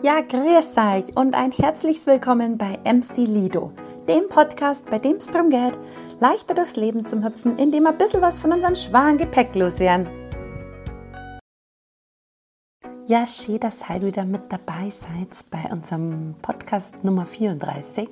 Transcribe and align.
Ja, 0.00 0.20
grüß 0.20 0.76
euch 0.76 1.16
und 1.16 1.34
ein 1.34 1.50
herzliches 1.50 2.06
Willkommen 2.06 2.56
bei 2.56 2.78
MC 2.84 3.16
Lido, 3.16 3.72
dem 4.08 4.28
Podcast, 4.28 4.88
bei 4.88 5.00
dem 5.00 5.16
es 5.16 5.26
darum 5.26 5.50
geht, 5.50 5.76
leichter 6.20 6.54
durchs 6.54 6.76
Leben 6.76 7.04
zu 7.04 7.24
hüpfen, 7.24 7.58
indem 7.58 7.82
wir 7.82 7.90
ein 7.90 7.98
bisschen 7.98 8.22
was 8.22 8.38
von 8.38 8.52
unserem 8.52 8.76
schweren 8.76 9.18
Gepäck 9.18 9.56
loswerden. 9.56 10.06
Ja, 13.06 13.26
schön, 13.26 13.58
dass 13.58 13.80
ihr 13.90 14.02
wieder 14.02 14.24
mit 14.24 14.52
dabei 14.52 14.88
seid 14.88 15.30
bei 15.50 15.68
unserem 15.68 16.36
Podcast 16.42 17.02
Nummer 17.02 17.26
34. 17.26 18.08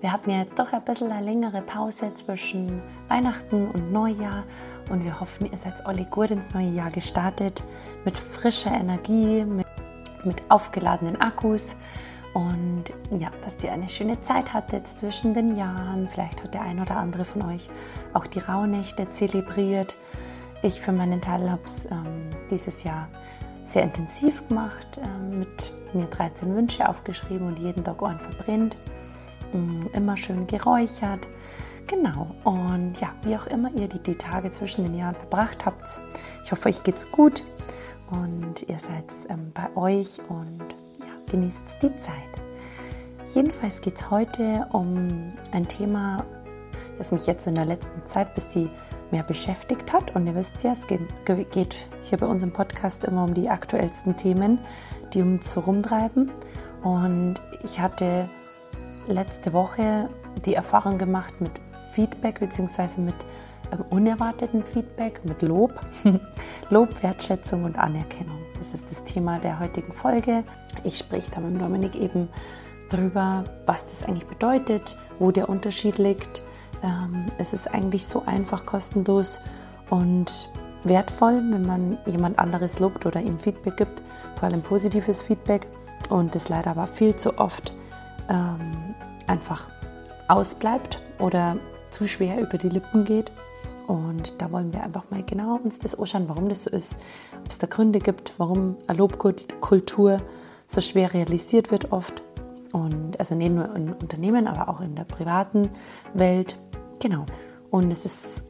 Wir 0.00 0.12
hatten 0.12 0.30
ja 0.30 0.38
jetzt 0.38 0.56
doch 0.60 0.72
ein 0.72 0.84
bisschen 0.84 1.10
eine 1.10 1.26
längere 1.26 1.60
Pause 1.62 2.14
zwischen 2.14 2.80
Weihnachten 3.08 3.66
und 3.66 3.92
Neujahr 3.92 4.44
und 4.90 5.04
wir 5.04 5.20
hoffen, 5.20 5.50
ihr 5.50 5.58
seid 5.58 5.84
alle 5.84 6.04
gut 6.04 6.30
ins 6.30 6.54
neue 6.54 6.70
Jahr 6.70 6.90
gestartet 6.92 7.64
mit 8.04 8.16
frischer 8.16 8.72
Energie, 8.72 9.44
mit 9.44 9.66
mit 10.24 10.42
aufgeladenen 10.48 11.20
Akkus. 11.20 11.74
Und 12.32 12.84
ja, 13.10 13.30
dass 13.44 13.62
ihr 13.64 13.72
eine 13.72 13.88
schöne 13.88 14.20
Zeit 14.20 14.52
hattet 14.52 14.86
zwischen 14.86 15.34
den 15.34 15.56
Jahren. 15.56 16.08
Vielleicht 16.08 16.42
hat 16.42 16.54
der 16.54 16.62
ein 16.62 16.80
oder 16.80 16.96
andere 16.96 17.24
von 17.24 17.42
euch 17.42 17.68
auch 18.12 18.26
die 18.26 18.38
Rauhnächte 18.38 19.08
zelebriert. 19.08 19.96
Ich 20.62 20.80
für 20.80 20.92
meinen 20.92 21.20
Teil 21.20 21.50
habe 21.50 21.62
es 21.64 21.86
ähm, 21.86 22.30
dieses 22.50 22.84
Jahr 22.84 23.08
sehr 23.64 23.82
intensiv 23.82 24.46
gemacht, 24.46 25.00
ähm, 25.02 25.40
mit 25.40 25.72
mir 25.92 26.06
13 26.06 26.54
Wünsche 26.54 26.88
aufgeschrieben 26.88 27.48
und 27.48 27.58
jeden 27.58 27.82
Tag 27.82 28.02
einen 28.02 28.18
verbrennt. 28.18 28.76
Ähm, 29.52 29.80
immer 29.92 30.16
schön 30.16 30.46
geräuchert. 30.46 31.26
Genau. 31.88 32.36
Und 32.44 33.00
ja, 33.00 33.08
wie 33.22 33.36
auch 33.36 33.48
immer 33.48 33.72
ihr 33.74 33.88
die, 33.88 33.98
die 33.98 34.14
Tage 34.14 34.52
zwischen 34.52 34.84
den 34.84 34.94
Jahren 34.94 35.16
verbracht 35.16 35.66
habt, 35.66 36.00
ich 36.44 36.52
hoffe, 36.52 36.68
euch 36.68 36.84
geht's 36.84 37.10
gut 37.10 37.42
und 38.10 38.68
ihr 38.68 38.78
seid 38.78 39.04
ähm, 39.28 39.52
bei 39.54 39.74
euch 39.76 40.20
und 40.28 40.60
ja, 40.98 41.30
genießt 41.30 41.82
die 41.82 41.96
Zeit. 41.96 42.14
Jedenfalls 43.34 43.80
geht 43.80 43.96
es 43.96 44.10
heute 44.10 44.66
um 44.72 45.32
ein 45.52 45.68
Thema, 45.68 46.24
das 46.98 47.12
mich 47.12 47.26
jetzt 47.26 47.46
in 47.46 47.54
der 47.54 47.64
letzten 47.64 48.04
Zeit 48.04 48.28
ein 48.28 48.34
bisschen 48.34 48.70
mehr 49.12 49.22
beschäftigt 49.22 49.92
hat. 49.92 50.14
Und 50.16 50.26
ihr 50.26 50.34
wisst 50.34 50.62
ja, 50.62 50.72
es 50.72 50.86
geht 50.86 51.76
hier 52.02 52.18
bei 52.18 52.26
unserem 52.26 52.52
Podcast 52.52 53.04
immer 53.04 53.24
um 53.24 53.34
die 53.34 53.48
aktuellsten 53.48 54.16
Themen, 54.16 54.58
die 55.14 55.22
uns 55.22 55.52
so 55.52 55.60
rumtreiben. 55.60 56.30
Und 56.82 57.34
ich 57.62 57.80
hatte 57.80 58.28
letzte 59.06 59.52
Woche 59.52 60.08
die 60.44 60.54
Erfahrung 60.54 60.98
gemacht 60.98 61.40
mit 61.40 61.52
Feedback 61.92 62.40
bzw. 62.40 63.00
mit 63.00 63.14
unerwarteten 63.90 64.64
Feedback, 64.64 65.24
mit 65.24 65.42
Lob. 65.42 65.80
Lob, 66.70 67.02
Wertschätzung 67.02 67.64
und 67.64 67.78
Anerkennung. 67.78 68.38
Das 68.56 68.74
ist 68.74 68.90
das 68.90 69.02
Thema 69.04 69.38
der 69.38 69.58
heutigen 69.58 69.92
Folge. 69.92 70.44
Ich 70.84 70.98
spreche 70.98 71.30
da 71.30 71.40
mit 71.40 71.60
Dominik 71.60 71.94
eben 71.94 72.28
darüber, 72.90 73.44
was 73.66 73.86
das 73.86 74.04
eigentlich 74.04 74.26
bedeutet, 74.26 74.96
wo 75.18 75.30
der 75.30 75.48
Unterschied 75.48 75.98
liegt. 75.98 76.42
Ähm, 76.82 77.26
es 77.38 77.52
ist 77.52 77.72
eigentlich 77.72 78.06
so 78.06 78.22
einfach, 78.26 78.66
kostenlos 78.66 79.40
und 79.88 80.50
wertvoll, 80.84 81.42
wenn 81.50 81.66
man 81.66 81.98
jemand 82.06 82.38
anderes 82.38 82.78
lobt 82.78 83.06
oder 83.06 83.20
ihm 83.20 83.38
Feedback 83.38 83.76
gibt, 83.76 84.02
vor 84.36 84.48
allem 84.48 84.62
positives 84.62 85.22
Feedback. 85.22 85.66
Und 86.08 86.34
das 86.34 86.48
leider 86.48 86.72
aber 86.72 86.86
viel 86.86 87.14
zu 87.14 87.38
oft 87.38 87.72
ähm, 88.28 88.94
einfach 89.26 89.70
ausbleibt 90.28 91.00
oder 91.18 91.56
zu 91.90 92.06
schwer 92.06 92.40
über 92.40 92.58
die 92.58 92.68
Lippen 92.68 93.04
geht. 93.04 93.30
Und 93.90 94.40
da 94.40 94.52
wollen 94.52 94.72
wir 94.72 94.84
einfach 94.84 95.10
mal 95.10 95.24
genau 95.24 95.56
uns 95.56 95.80
das 95.80 95.98
anschauen, 95.98 96.28
warum 96.28 96.48
das 96.48 96.62
so 96.62 96.70
ist, 96.70 96.94
ob 97.36 97.48
es 97.48 97.58
da 97.58 97.66
Gründe 97.66 97.98
gibt, 97.98 98.34
warum 98.38 98.76
eine 98.86 98.96
Lobkultur 98.96 100.22
so 100.68 100.80
schwer 100.80 101.12
realisiert 101.12 101.72
wird 101.72 101.90
oft. 101.90 102.22
Und 102.70 103.18
also 103.18 103.34
nicht 103.34 103.50
nur 103.50 103.74
in 103.74 103.92
Unternehmen, 103.92 104.46
aber 104.46 104.68
auch 104.68 104.80
in 104.80 104.94
der 104.94 105.02
privaten 105.02 105.72
Welt. 106.14 106.56
Genau. 107.00 107.26
Und 107.72 107.90
es 107.90 108.04
ist 108.04 108.44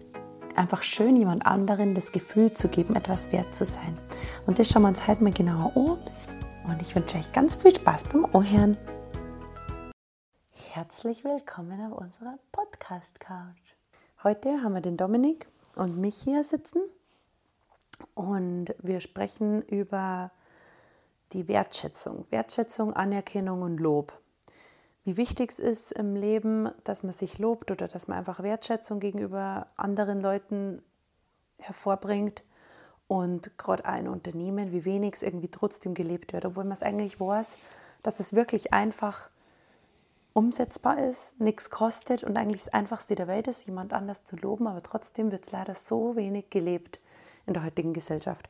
einfach 0.57 0.83
schön, 0.83 1.17
jemand 1.17 1.47
anderen 1.47 1.95
das 1.95 2.13
Gefühl 2.13 2.53
zu 2.53 2.69
geben, 2.69 2.95
etwas 2.95 3.33
wert 3.33 3.55
zu 3.55 3.65
sein. 3.65 3.97
Und 4.45 4.59
das 4.59 4.69
schauen 4.69 4.83
wir 4.83 4.89
uns 4.89 5.07
halt 5.07 5.23
mal 5.23 5.33
genauer 5.33 5.73
an. 5.75 6.71
Und 6.71 6.83
ich 6.83 6.95
wünsche 6.95 7.17
euch 7.17 7.33
ganz 7.33 7.55
viel 7.57 7.75
Spaß 7.75 8.05
beim 8.13 8.27
Ohren. 8.35 8.77
Herzlich 10.75 11.25
willkommen 11.25 11.81
auf 11.91 11.99
unserer 11.99 12.39
Podcast-Couch. 12.53 13.70
Heute 14.23 14.63
haben 14.63 14.75
wir 14.75 14.83
den 14.83 14.99
Dominik 14.99 15.47
und 15.77 15.97
mich 15.97 16.15
hier 16.15 16.45
sitzen 16.45 16.83
und 18.15 18.67
wir 18.79 19.01
sprechen 19.01 19.63
über 19.63 20.31
die 21.33 21.49
Wertschätzung. 21.49 22.27
Wertschätzung, 22.29 22.93
Anerkennung 22.93 23.63
und 23.63 23.79
Lob. 23.79 24.13
Wie 25.05 25.17
wichtig 25.17 25.53
es 25.53 25.59
ist 25.59 25.93
im 25.93 26.17
Leben, 26.17 26.69
dass 26.85 27.03
man 27.03 27.15
sich 27.15 27.39
lobt 27.39 27.71
oder 27.71 27.89
dass 27.89 28.09
man 28.09 28.19
einfach 28.19 28.43
Wertschätzung 28.43 29.01
gegenüber 29.01 29.69
anderen 29.77 30.21
Leuten 30.21 30.83
hervorbringt 31.57 32.43
und 33.09 33.57
gerade 33.57 33.87
ein 33.87 34.07
Unternehmen, 34.07 34.71
wie 34.71 34.85
wenig 34.85 35.15
es 35.15 35.23
irgendwie 35.23 35.49
trotzdem 35.49 35.95
gelebt 35.95 36.35
wird, 36.35 36.45
obwohl 36.45 36.65
man 36.65 36.75
es 36.75 36.83
eigentlich 36.83 37.19
weiß, 37.19 37.57
dass 38.03 38.21
es 38.21 38.35
wirklich 38.35 38.75
einfach 38.75 39.29
ist 39.29 39.40
umsetzbar 40.41 40.99
ist, 40.99 41.39
nichts 41.39 41.69
kostet 41.69 42.25
und 42.25 42.39
eigentlich 42.39 42.65
das 42.65 42.73
Einfachste 42.73 43.15
der 43.15 43.27
Welt 43.27 43.47
ist, 43.47 43.67
jemand 43.67 43.93
anders 43.93 44.25
zu 44.25 44.37
loben, 44.37 44.67
aber 44.67 44.83
trotzdem 44.83 45.31
wird 45.31 45.45
es 45.45 45.53
leider 45.53 45.75
so 45.75 46.17
wenig 46.17 46.49
gelebt 46.49 46.99
in 47.47 47.53
der 47.53 47.63
heutigen 47.63 47.93
Gesellschaft. 47.93 48.49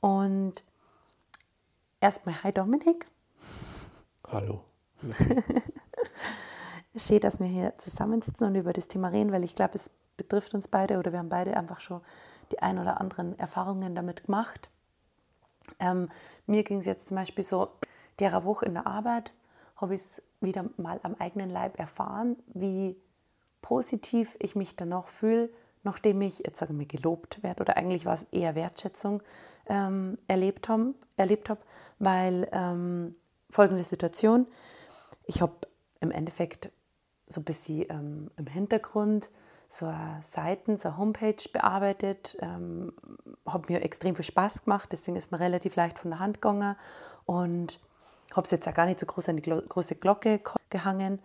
Und 0.00 0.62
erstmal, 2.00 2.40
hi 2.44 2.52
Dominik. 2.52 3.08
Hallo. 4.28 4.62
Schön, 6.96 7.20
dass 7.20 7.40
wir 7.40 7.48
hier 7.48 7.74
zusammensitzen 7.78 8.46
und 8.46 8.54
über 8.54 8.72
das 8.72 8.86
Thema 8.86 9.08
reden, 9.08 9.32
weil 9.32 9.42
ich 9.42 9.56
glaube, 9.56 9.74
es 9.74 9.90
betrifft 10.16 10.54
uns 10.54 10.68
beide 10.68 10.98
oder 11.00 11.10
wir 11.10 11.18
haben 11.18 11.28
beide 11.28 11.56
einfach 11.56 11.80
schon 11.80 12.00
die 12.52 12.60
ein 12.60 12.78
oder 12.78 13.00
anderen 13.00 13.36
Erfahrungen 13.40 13.96
damit 13.96 14.26
gemacht. 14.26 14.68
Ähm, 15.80 16.10
mir 16.46 16.62
ging 16.62 16.78
es 16.78 16.86
jetzt 16.86 17.08
zum 17.08 17.16
Beispiel 17.16 17.42
so, 17.42 17.72
derer 18.20 18.44
Woche 18.44 18.66
in 18.66 18.74
der 18.74 18.86
Arbeit 18.86 19.32
habe 19.78 19.94
ich 19.94 20.02
es 20.02 20.22
wieder 20.40 20.64
mal 20.76 21.00
am 21.02 21.14
eigenen 21.18 21.50
Leib 21.50 21.78
erfahren, 21.78 22.36
wie 22.48 22.96
positiv 23.62 24.36
ich 24.38 24.54
mich 24.54 24.76
danach 24.76 25.08
fühle, 25.08 25.50
nachdem 25.84 26.20
ich, 26.20 26.40
jetzt 26.40 26.58
sage 26.58 26.72
ich 26.72 26.78
mal, 26.78 26.86
gelobt 26.86 27.42
werde 27.42 27.62
oder 27.62 27.76
eigentlich 27.76 28.04
war 28.04 28.14
es 28.14 28.24
eher 28.24 28.54
Wertschätzung 28.54 29.22
ähm, 29.66 30.18
erlebt 30.26 30.68
habe, 30.68 30.94
erlebt 31.16 31.48
hab, 31.48 31.58
weil 31.98 32.48
ähm, 32.52 33.12
folgende 33.50 33.84
Situation, 33.84 34.46
ich 35.26 35.40
habe 35.40 35.54
im 36.00 36.10
Endeffekt 36.10 36.70
so 37.28 37.40
ein 37.40 37.44
bisschen 37.44 37.86
ähm, 37.88 38.30
im 38.36 38.46
Hintergrund 38.46 39.30
so 39.68 39.86
eine 39.86 40.22
Seiten, 40.22 40.78
so 40.78 40.88
eine 40.88 40.98
Homepage 40.98 41.48
bearbeitet, 41.52 42.36
ähm, 42.40 42.92
habe 43.46 43.72
mir 43.72 43.82
extrem 43.82 44.16
viel 44.16 44.24
Spaß 44.24 44.64
gemacht, 44.64 44.88
deswegen 44.92 45.16
ist 45.16 45.30
mir 45.30 45.40
relativ 45.40 45.76
leicht 45.76 45.98
von 45.98 46.10
der 46.10 46.20
Hand 46.20 46.40
gegangen 46.40 46.74
und 47.26 47.78
habe 48.32 48.44
es 48.44 48.50
jetzt 48.50 48.68
auch 48.68 48.74
gar 48.74 48.86
nicht 48.86 48.98
so 48.98 49.06
groß 49.06 49.28
an 49.28 49.36
die 49.36 49.42
große 49.42 49.96
Glocke 49.96 50.40
gehangen. 50.70 51.20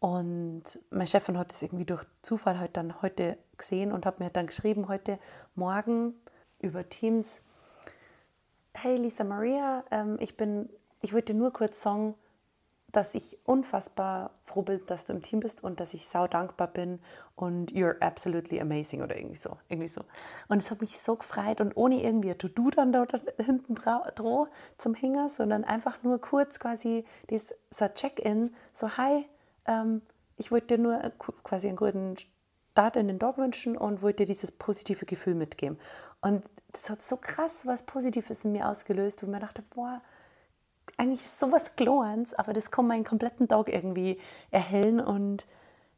Und 0.00 0.78
meine 0.90 1.06
Chefin 1.06 1.38
hat 1.38 1.52
es 1.52 1.62
irgendwie 1.62 1.84
durch 1.84 2.04
Zufall 2.22 2.58
halt 2.58 2.76
dann 2.76 3.02
heute 3.02 3.36
gesehen 3.56 3.90
und 3.92 4.06
hat 4.06 4.20
mir 4.20 4.30
dann 4.30 4.46
geschrieben, 4.46 4.88
heute 4.88 5.18
Morgen 5.56 6.14
über 6.60 6.88
Teams, 6.88 7.42
hey 8.74 8.96
Lisa 8.96 9.24
Maria, 9.24 9.84
ähm, 9.90 10.16
ich 10.20 10.36
bin, 10.36 10.68
ich 11.00 11.12
wollte 11.12 11.34
nur 11.34 11.52
kurz 11.52 11.82
sagen, 11.82 12.14
dass 12.98 13.14
ich 13.14 13.38
unfassbar 13.44 14.32
froh 14.42 14.62
bin, 14.62 14.84
dass 14.86 15.06
du 15.06 15.12
im 15.12 15.22
Team 15.22 15.38
bist 15.38 15.62
und 15.62 15.78
dass 15.78 15.94
ich 15.94 16.08
sau 16.08 16.26
dankbar 16.26 16.66
bin 16.66 16.98
und 17.36 17.70
you're 17.70 18.00
absolutely 18.00 18.60
amazing 18.60 19.02
oder 19.02 19.16
irgendwie 19.16 19.36
so. 19.36 19.56
Irgendwie 19.68 19.86
so. 19.86 20.00
Und 20.48 20.64
es 20.64 20.72
hat 20.72 20.80
mich 20.80 20.98
so 20.98 21.14
gefreut 21.14 21.60
und 21.60 21.76
ohne 21.76 22.02
irgendwie 22.02 22.32
ein 22.32 22.38
To-Do 22.38 22.70
dann 22.70 22.90
da 22.90 23.06
hinten 23.40 23.76
drauf 23.76 24.48
zum 24.78 24.94
Hänger, 24.94 25.28
sondern 25.28 25.62
einfach 25.62 26.02
nur 26.02 26.20
kurz 26.20 26.58
quasi 26.58 27.04
das, 27.28 27.54
so 27.70 27.84
ein 27.84 27.94
Check-in, 27.94 28.52
so 28.74 28.96
hi, 28.96 29.28
ähm, 29.66 30.02
ich 30.36 30.50
wollte 30.50 30.76
dir 30.76 30.82
nur 30.82 30.98
quasi 31.44 31.68
einen 31.68 31.76
guten 31.76 32.16
Start 32.72 32.96
in 32.96 33.06
den 33.06 33.20
Tag 33.20 33.38
wünschen 33.38 33.76
und 33.76 34.02
wollte 34.02 34.24
dir 34.24 34.26
dieses 34.26 34.50
positive 34.50 35.06
Gefühl 35.06 35.36
mitgeben. 35.36 35.78
Und 36.20 36.42
das 36.72 36.90
hat 36.90 37.00
so 37.00 37.16
krass 37.16 37.64
was 37.64 37.84
Positives 37.84 38.44
in 38.44 38.50
mir 38.50 38.68
ausgelöst, 38.68 39.22
wo 39.22 39.26
ich 39.26 39.32
mir 39.32 39.38
dachte, 39.38 39.62
boah, 39.72 40.02
eigentlich 40.98 41.28
sowas 41.28 41.76
Kleines, 41.76 42.34
aber 42.34 42.52
das 42.52 42.70
kann 42.70 42.86
meinen 42.86 43.04
kompletten 43.04 43.48
Tag 43.48 43.68
irgendwie 43.68 44.20
erhellen 44.50 45.00
und 45.00 45.46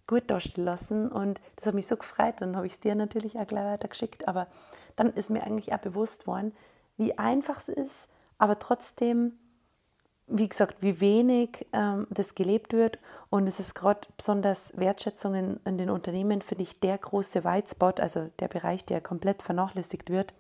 gut 0.07 0.31
darstellen 0.31 0.67
lassen. 0.67 1.09
Und 1.09 1.41
das 1.57 1.67
hat 1.67 1.75
mich 1.75 1.87
so 1.87 1.97
gefreut. 1.97 2.35
Dann 2.39 2.57
habe 2.57 2.67
ich 2.67 2.75
es 2.75 2.81
dir 2.81 2.95
natürlich 2.95 3.39
auch 3.39 3.47
gleich 3.47 3.65
weitergeschickt. 3.65 4.29
Aber 4.29 4.47
dann 4.97 5.13
ist 5.15 5.31
mir 5.31 5.43
eigentlich 5.43 5.73
auch 5.73 5.79
bewusst 5.79 6.27
worden, 6.27 6.53
wie 6.97 7.17
einfach 7.17 7.57
es 7.57 7.69
ist, 7.69 8.09
aber 8.37 8.59
trotzdem, 8.59 9.39
wie 10.27 10.49
gesagt, 10.49 10.77
wie 10.81 11.01
wenig 11.01 11.67
ähm, 11.73 12.07
das 12.11 12.35
gelebt 12.35 12.73
wird. 12.73 12.99
Und 13.31 13.47
es 13.47 13.59
ist 13.59 13.75
gerade 13.75 14.01
besonders 14.17 14.77
Wertschätzung 14.77 15.35
in, 15.35 15.61
in 15.65 15.79
den 15.79 15.91
Unternehmen, 15.91 16.43
finde 16.43 16.65
ich, 16.65 16.81
der 16.81 16.99
große 16.99 17.45
White 17.45 17.71
Spot, 17.71 17.95
also 17.99 18.31
der 18.39 18.49
Bereich, 18.49 18.85
der 18.85 19.01
komplett 19.01 19.43
vernachlässigt 19.43 20.11
wird 20.11 20.35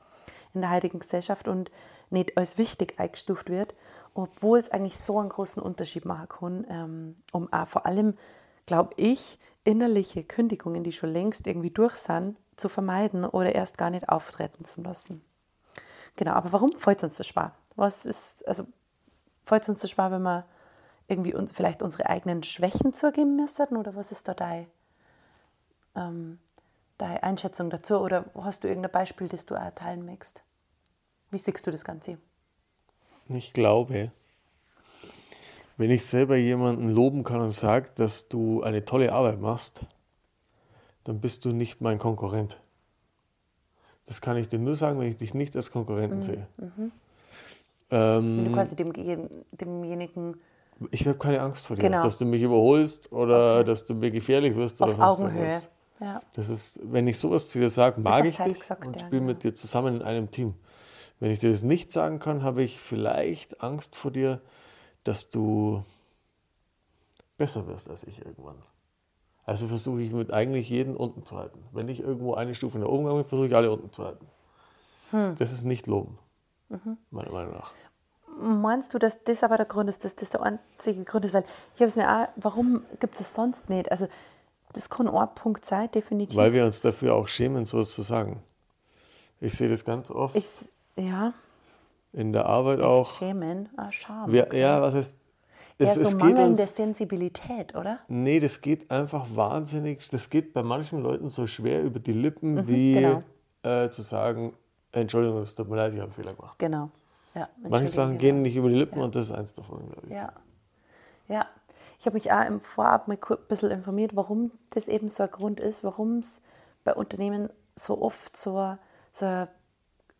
in 0.52 0.60
der 0.62 0.70
heutigen 0.70 0.98
Gesellschaft 0.98 1.48
und 1.48 1.70
nicht 2.10 2.36
als 2.36 2.58
wichtig 2.58 2.98
eingestuft 2.98 3.50
wird. 3.50 3.74
Obwohl 4.14 4.58
es 4.58 4.70
eigentlich 4.70 4.98
so 4.98 5.18
einen 5.18 5.28
großen 5.28 5.62
Unterschied 5.62 6.04
machen 6.04 6.28
kann, 6.28 6.66
ähm, 6.68 7.16
um 7.32 7.52
auch 7.52 7.66
vor 7.66 7.86
allem, 7.86 8.16
glaube 8.66 8.94
ich, 8.96 9.38
innerliche 9.64 10.24
Kündigungen, 10.24 10.84
die 10.84 10.92
schon 10.92 11.12
längst 11.12 11.46
irgendwie 11.46 11.70
durch 11.70 11.96
sind, 11.96 12.36
zu 12.56 12.68
vermeiden 12.68 13.24
oder 13.24 13.54
erst 13.54 13.78
gar 13.78 13.90
nicht 13.90 14.08
auftreten 14.08 14.64
zu 14.64 14.82
lassen. 14.82 15.22
Genau, 16.16 16.32
aber 16.32 16.52
warum 16.52 16.72
fällt 16.72 17.02
uns 17.02 17.16
das 17.16 17.26
schwer? 17.26 17.54
Was 17.76 18.04
ist, 18.04 18.46
also 18.46 18.66
fällt 19.44 19.68
uns 19.68 19.80
das 19.80 19.90
schwer, 19.90 20.10
wenn 20.10 20.22
wir 20.22 20.46
irgendwie 21.08 21.34
uns, 21.34 21.52
vielleicht 21.52 21.82
unsere 21.82 22.06
eigenen 22.08 22.42
Schwächen 22.42 22.94
zugeben 22.94 23.36
müssen 23.36 23.76
oder 23.76 23.94
was 23.96 24.12
ist 24.12 24.28
da 24.28 24.34
dein, 24.34 24.66
ähm, 25.94 26.38
deine 26.98 27.22
Einschätzung 27.22 27.70
dazu 27.70 27.98
oder 27.98 28.26
hast 28.34 28.64
du 28.64 28.68
irgendein 28.68 28.92
Beispiel, 28.92 29.28
das 29.28 29.46
du 29.46 29.56
auch 29.56 29.70
teilen 29.74 30.04
möchtest? 30.04 30.42
Wie 31.30 31.38
siehst 31.38 31.66
du 31.66 31.70
das 31.70 31.84
Ganze? 31.84 32.18
Ich 33.36 33.52
glaube, 33.52 34.10
wenn 35.76 35.90
ich 35.90 36.04
selber 36.04 36.36
jemanden 36.36 36.90
loben 36.90 37.24
kann 37.24 37.40
und 37.40 37.52
sage, 37.52 37.90
dass 37.94 38.28
du 38.28 38.62
eine 38.62 38.84
tolle 38.84 39.12
Arbeit 39.12 39.40
machst, 39.40 39.80
dann 41.04 41.20
bist 41.20 41.44
du 41.44 41.52
nicht 41.52 41.80
mein 41.80 41.98
Konkurrent. 41.98 42.58
Das 44.06 44.20
kann 44.20 44.36
ich 44.36 44.48
dir 44.48 44.58
nur 44.58 44.76
sagen, 44.76 44.98
wenn 44.98 45.06
ich 45.08 45.16
dich 45.16 45.34
nicht 45.34 45.54
als 45.56 45.70
Konkurrenten 45.70 46.16
mhm. 46.16 46.20
sehe. 46.20 46.46
Mhm. 46.56 46.92
Ähm, 47.90 48.36
wenn 48.36 48.44
du 48.44 48.52
quasi 48.52 48.76
dem, 48.76 48.92
demjenigen. 49.52 50.36
Ich 50.90 51.06
habe 51.06 51.18
keine 51.18 51.40
Angst 51.40 51.66
vor 51.66 51.76
dir, 51.76 51.82
genau. 51.82 52.02
dass 52.02 52.18
du 52.18 52.24
mich 52.24 52.42
überholst 52.42 53.12
oder 53.12 53.56
okay. 53.56 53.64
dass 53.64 53.84
du 53.84 53.94
mir 53.94 54.10
gefährlich 54.10 54.56
wirst 54.56 54.82
Auf 54.82 54.90
oder 54.90 55.10
sonst 55.10 55.22
Augenhöhe. 55.22 55.44
was. 55.46 55.68
Ja. 56.00 56.20
Das 56.32 56.48
ist, 56.48 56.80
wenn 56.82 57.06
ich 57.06 57.18
sowas 57.18 57.50
zu 57.50 57.58
dir 57.58 57.68
sage, 57.68 58.00
mag 58.00 58.24
ich 58.24 58.36
dich 58.36 58.58
gesagt, 58.58 58.86
und 58.86 58.98
spiele 59.00 59.20
ja, 59.20 59.26
mit 59.26 59.42
dir 59.44 59.52
zusammen 59.52 59.96
in 59.96 60.02
einem 60.02 60.30
Team. 60.30 60.54
Wenn 61.20 61.30
ich 61.30 61.40
dir 61.40 61.52
das 61.52 61.62
nicht 61.62 61.92
sagen 61.92 62.18
kann, 62.18 62.42
habe 62.42 62.62
ich 62.62 62.80
vielleicht 62.80 63.62
Angst 63.62 63.94
vor 63.94 64.10
dir, 64.10 64.40
dass 65.04 65.28
du 65.28 65.84
besser 67.36 67.66
wirst 67.66 67.88
als 67.88 68.04
ich 68.04 68.24
irgendwann. 68.24 68.56
Also 69.44 69.68
versuche 69.68 70.00
ich 70.00 70.12
mit 70.12 70.32
eigentlich 70.32 70.68
jeden 70.70 70.96
unten 70.96 71.24
zu 71.26 71.36
halten. 71.36 71.62
Wenn 71.72 71.88
ich 71.88 72.00
irgendwo 72.00 72.34
eine 72.34 72.54
Stufe 72.54 72.78
nach 72.78 72.88
oben 72.88 73.04
komme, 73.04 73.24
versuche 73.24 73.48
ich 73.48 73.54
alle 73.54 73.70
unten 73.70 73.92
zu 73.92 74.04
halten. 74.04 74.26
Hm. 75.10 75.36
Das 75.38 75.52
ist 75.52 75.64
nicht 75.64 75.86
loben, 75.86 76.18
mhm. 76.68 76.96
meiner 77.10 77.32
Meinung 77.32 77.54
nach. 77.54 77.72
Meinst 78.38 78.94
du, 78.94 78.98
dass 78.98 79.22
das 79.24 79.42
aber 79.42 79.56
der 79.56 79.66
Grund 79.66 79.88
ist, 79.90 80.04
dass 80.04 80.14
das 80.14 80.30
der 80.30 80.42
einzige 80.42 81.04
Grund 81.04 81.24
ist? 81.24 81.34
Weil 81.34 81.44
ich 81.74 81.80
habe 81.80 81.88
es 81.88 81.96
mir 81.96 82.08
auch, 82.08 82.28
warum 82.36 82.82
gibt 83.00 83.20
es 83.20 83.34
sonst 83.34 83.68
nicht? 83.68 83.90
Also 83.90 84.06
das 84.72 84.88
kann 84.88 85.08
ein 85.08 85.34
Punkt 85.34 85.64
sein, 85.64 85.90
definitiv. 85.90 86.36
Weil 86.36 86.52
wir 86.52 86.64
uns 86.64 86.80
dafür 86.80 87.14
auch 87.14 87.26
schämen, 87.26 87.64
sowas 87.64 87.94
zu 87.94 88.02
sagen. 88.02 88.42
Ich 89.40 89.54
sehe 89.54 89.68
das 89.68 89.84
ganz 89.84 90.10
oft. 90.10 90.36
Ich, 90.36 90.48
ja. 91.00 91.32
In 92.12 92.32
der 92.32 92.46
Arbeit 92.46 92.80
auch. 92.80 93.18
Schämen, 93.18 93.68
ah, 93.76 93.90
Scham. 93.92 94.32
Wir, 94.32 94.46
okay. 94.46 94.60
Ja, 94.60 94.82
was 94.82 94.94
heißt. 94.94 95.16
Es, 95.78 95.86
ja, 95.86 95.94
so 95.94 96.00
es 96.02 96.16
mangelnde 96.16 96.62
uns, 96.62 96.76
Sensibilität, 96.76 97.74
oder? 97.74 98.00
Nee, 98.08 98.38
das 98.38 98.60
geht 98.60 98.90
einfach 98.90 99.26
wahnsinnig. 99.34 100.06
Das 100.10 100.28
geht 100.28 100.52
bei 100.52 100.62
manchen 100.62 101.02
Leuten 101.02 101.30
so 101.30 101.46
schwer 101.46 101.82
über 101.82 102.00
die 102.00 102.12
Lippen, 102.12 102.54
mhm, 102.54 102.68
wie 102.68 102.94
genau. 102.94 103.22
äh, 103.62 103.88
zu 103.88 104.02
sagen: 104.02 104.52
Entschuldigung, 104.92 105.38
es 105.38 105.54
tut 105.54 105.68
mir 105.70 105.76
leid, 105.76 105.94
ich 105.94 106.00
habe 106.00 106.08
einen 106.08 106.12
Fehler 106.12 106.34
gemacht. 106.34 106.58
Genau. 106.58 106.90
Ja, 107.34 107.48
Manche 107.68 107.88
Sachen 107.88 108.18
gehen 108.18 108.42
nicht 108.42 108.56
über 108.56 108.68
die 108.68 108.74
Lippen 108.74 108.98
ja. 108.98 109.04
und 109.04 109.14
das 109.14 109.26
ist 109.26 109.32
eins 109.32 109.54
davon, 109.54 109.88
glaube 109.88 110.06
ich. 110.06 110.12
Ja. 110.12 110.32
Ja. 111.28 111.46
Ich 111.98 112.06
habe 112.06 112.14
mich 112.14 112.32
auch 112.32 112.44
im 112.44 112.60
Vorab 112.60 113.08
mal 113.08 113.16
ein 113.16 113.36
bisschen 113.48 113.70
informiert, 113.70 114.16
warum 114.16 114.50
das 114.70 114.88
eben 114.88 115.08
so 115.08 115.22
ein 115.22 115.30
Grund 115.30 115.60
ist, 115.60 115.84
warum 115.84 116.18
es 116.18 116.40
bei 116.82 116.94
Unternehmen 116.94 117.50
so 117.76 118.00
oft 118.00 118.36
so, 118.36 118.76
so 119.12 119.46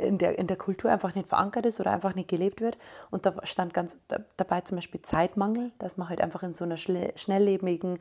in 0.01 0.19
der, 0.19 0.39
in 0.39 0.47
der 0.47 0.57
Kultur 0.57 0.91
einfach 0.91 1.15
nicht 1.15 1.29
verankert 1.29 1.67
ist 1.67 1.81
oder 1.81 1.93
einfach 1.93 2.15
nicht 2.15 2.29
gelebt 2.29 2.61
wird. 2.61 2.79
Und 3.11 3.27
da 3.27 3.35
stand 3.45 3.75
ganz 3.75 3.99
dabei 4.37 4.63
zum 4.63 4.77
Beispiel 4.77 5.03
Zeitmangel, 5.03 5.73
dass 5.79 5.97
man 5.97 6.09
halt 6.09 6.21
einfach 6.21 6.43
in 6.43 6.55
so 6.55 6.65
einer 6.65 6.77
schnelllebigen 6.77 7.99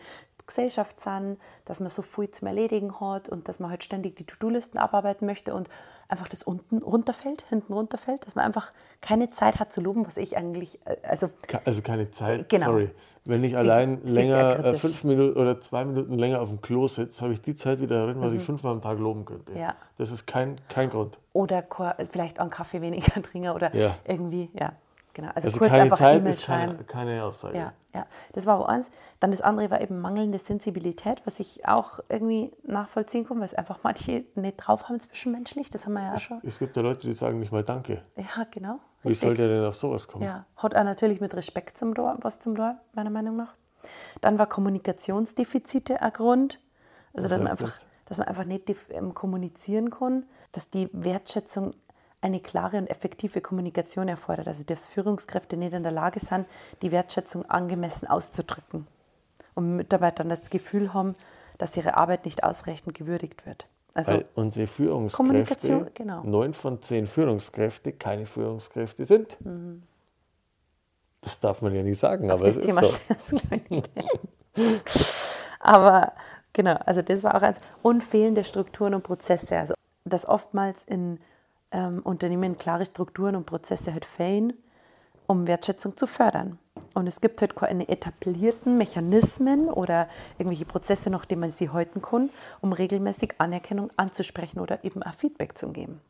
Gesellschaft 0.50 1.00
sind, 1.00 1.38
dass 1.66 1.80
man 1.80 1.90
so 1.90 2.02
viel 2.02 2.30
zum 2.32 2.48
Erledigen 2.48 3.00
hat 3.00 3.30
und 3.30 3.48
dass 3.48 3.60
man 3.60 3.70
halt 3.70 3.84
ständig 3.84 4.16
die 4.16 4.26
To-Do-Listen 4.26 4.78
abarbeiten 4.78 5.26
möchte 5.26 5.54
und 5.54 5.70
einfach 6.10 6.28
das 6.28 6.44
unten 6.44 6.80
runterfällt, 6.80 7.46
hinten 7.50 7.72
runterfällt, 7.72 8.26
dass 8.26 8.36
man 8.36 8.46
einfach 8.46 8.74
keine 9.00 9.30
Zeit 9.30 9.60
hat 9.60 9.72
zu 9.72 9.80
loben, 9.80 10.06
was 10.06 10.18
ich 10.18 10.36
eigentlich, 10.36 10.80
äh, 10.86 10.98
also... 11.04 11.30
Also 11.66 11.82
keine 11.82 12.12
Zeit, 12.12 12.50
genau. 12.50 12.66
sorry. 12.66 12.90
Wenn 13.26 13.44
ich 13.44 13.56
allein 13.56 14.04
länger, 14.06 14.66
äh, 14.66 14.74
fünf 14.74 15.04
Minuten 15.04 15.38
oder 15.38 15.62
zwei 15.62 15.86
Minuten 15.86 16.18
länger 16.18 16.42
auf 16.42 16.50
dem 16.50 16.62
Klo 16.62 16.88
sitze, 16.88 17.22
habe 17.22 17.34
ich 17.34 17.42
die 17.42 17.54
Zeit 17.54 17.80
wieder 17.80 18.06
drin, 18.06 18.22
was 18.22 18.34
mhm. 18.34 18.40
ich 18.40 18.46
fünfmal 18.46 18.74
am 18.74 18.82
Tag 18.82 18.98
loben 18.98 19.26
könnte. 19.26 19.54
Ja. 19.58 19.76
Das 19.98 20.12
ist 20.12 20.26
kein, 20.26 20.60
kein 20.68 20.90
Grund. 20.90 21.20
Oder 21.34 21.64
vielleicht 22.12 22.40
einen 22.40 22.50
Kaffee 22.50 22.82
weniger 22.82 23.22
trinken 23.22 23.50
oder 23.50 23.76
ja. 23.76 23.96
irgendwie, 24.06 24.50
ja. 24.54 24.74
Genau. 25.20 25.34
Also, 25.36 25.48
also 25.48 25.60
kurz 25.60 25.72
keine 25.72 25.84
einfach 25.84 25.98
Zeit 25.98 26.26
ist 26.26 26.46
keine, 26.46 26.76
keine, 26.86 27.24
Aussage. 27.26 27.58
Ja, 27.58 27.74
ja, 27.94 28.06
das 28.32 28.46
war 28.46 28.70
eins. 28.70 28.90
Dann 29.20 29.32
das 29.32 29.42
andere 29.42 29.70
war 29.70 29.82
eben 29.82 30.00
mangelnde 30.00 30.40
Sensibilität, 30.40 31.22
was 31.26 31.42
ich 31.42 31.68
auch 31.68 32.00
irgendwie 32.08 32.54
nachvollziehen 32.64 33.28
kann, 33.28 33.40
weil 33.40 33.46
es 33.46 33.54
einfach 33.54 33.80
manche 33.84 34.24
nicht 34.36 34.56
drauf 34.56 34.88
haben 34.88 35.02
zwischenmenschlich. 35.02 35.70
Das 35.70 35.86
haben 35.86 35.94
wir 35.94 36.04
ja 36.04 36.14
es, 36.14 36.22
schon. 36.22 36.40
Es 36.44 36.58
gibt 36.58 36.78
ja 36.78 36.84
Leute, 36.84 37.02
die 37.02 37.12
sagen 37.12 37.42
nicht 37.42 37.52
mal 37.52 37.64
Danke. 37.64 38.02
Ja, 38.16 38.46
genau. 38.50 38.80
Richtig. 39.04 39.10
Wie 39.10 39.16
soll 39.16 39.36
der 39.36 39.48
denn 39.50 39.66
auf 39.66 39.76
sowas 39.76 40.08
kommen? 40.08 40.24
Ja, 40.24 40.46
hat 40.56 40.74
auch 40.74 40.84
natürlich 40.86 41.20
mit 41.20 41.36
Respekt 41.36 41.78
zum 41.78 41.94
Tor, 41.94 42.18
was 42.22 42.40
zum 42.40 42.56
Tor, 42.56 42.78
meiner 42.94 43.10
Meinung 43.10 43.36
nach. 43.36 43.56
Dann 44.22 44.40
war 44.40 44.48
Kommunikationsdefizite 44.48 46.02
ein 46.02 46.14
Grund. 46.14 46.62
Also, 47.14 47.28
dass 47.28 47.38
man, 47.40 47.48
einfach, 47.48 47.66
das? 47.66 47.86
dass 48.06 48.18
man 48.20 48.28
einfach 48.28 48.46
nicht 48.46 48.74
ähm, 48.92 49.14
kommunizieren 49.14 49.90
kann, 49.90 50.24
dass 50.54 50.70
die 50.70 50.90
Wertschätzung 50.94 51.74
eine 52.22 52.40
klare 52.40 52.78
und 52.78 52.88
effektive 52.88 53.42
Kommunikation 53.42 54.08
erfordert. 54.08 54.48
Also 54.48 54.64
dass 54.64 54.88
Führungskräfte 54.88 55.58
nicht 55.58 55.74
in 55.74 55.84
der 55.84 55.92
Lage 55.92 56.20
sind, 56.20 56.46
die 56.82 56.92
Wertschätzung 56.92 57.50
angemessen 57.50 58.08
auszudrücken. 58.08 58.88
Und 59.56 59.76
Mitarbeiter 59.76 60.24
dann 60.24 60.30
das 60.30 60.50
Gefühl 60.50 60.94
haben, 60.94 61.14
dass 61.58 61.76
ihre 61.78 61.96
Arbeit 61.98 62.26
nicht 62.26 62.44
ausreichend 62.44 62.96
gewürdigt 62.96 63.46
wird. 63.46 63.68
Also 63.94 64.14
Weil 64.14 64.26
unsere 64.36 64.68
Führungskräfte, 64.68 65.92
genau. 65.94 66.24
neun 66.24 66.54
von 66.54 66.82
zehn 66.82 67.08
Führungskräfte, 67.08 67.92
keine 67.92 68.26
Führungskräfte 68.26 69.06
sind. 69.06 69.44
Mhm. 69.44 69.84
Das 71.22 71.40
darf 71.40 71.62
man 71.62 71.76
ja 71.76 71.84
nicht 71.84 72.00
sagen, 72.00 72.32
Auf 72.32 72.40
aber 72.40 72.46
das 72.46 72.58
es 72.58 72.66
Thema 72.66 72.82
ist 72.82 73.02
so. 73.28 73.38
aber 75.60 76.14
genau, 76.54 76.76
also 76.86 77.02
das 77.02 77.24
war 77.24 77.36
auch 77.36 77.42
eins. 77.42 77.58
Und 77.82 78.04
fehlende 78.04 78.44
Strukturen 78.44 78.94
und 78.94 79.04
Prozesse. 79.04 79.58
Also 79.58 79.74
dass 80.06 80.28
oftmals 80.28 80.84
in 80.86 81.20
ähm, 81.72 82.02
Unternehmen 82.04 82.58
klare 82.58 82.86
Strukturen 82.86 83.36
und 83.36 83.46
Prozesse 83.46 83.94
halt 83.94 84.06
fehlen, 84.06 84.54
um 85.28 85.48
Wertschätzung 85.48 85.96
zu 85.96 86.08
fördern. 86.08 86.58
Und 86.94 87.08
es 87.08 87.22
gibt 87.22 87.42
halt 87.42 87.56
keine 87.56 87.88
etablierten 87.88 88.78
Mechanismen 88.78 89.70
oder 89.70 90.08
irgendwelche 90.38 90.66
Prozesse, 90.66 91.10
nach 91.10 91.26
denen 91.26 91.42
man 91.42 91.52
sie 91.52 91.70
halten 91.70 92.02
kann, 92.02 92.30
um 92.62 92.74
regelmäßig 92.74 93.36
Anerkennung 93.38 93.92
anzusprechen 93.98 94.60
oder 94.60 94.84
eben 94.84 95.04
auch 95.04 95.14
Feedback 95.14 95.58
zu 95.58 95.70
geben. 95.70 96.02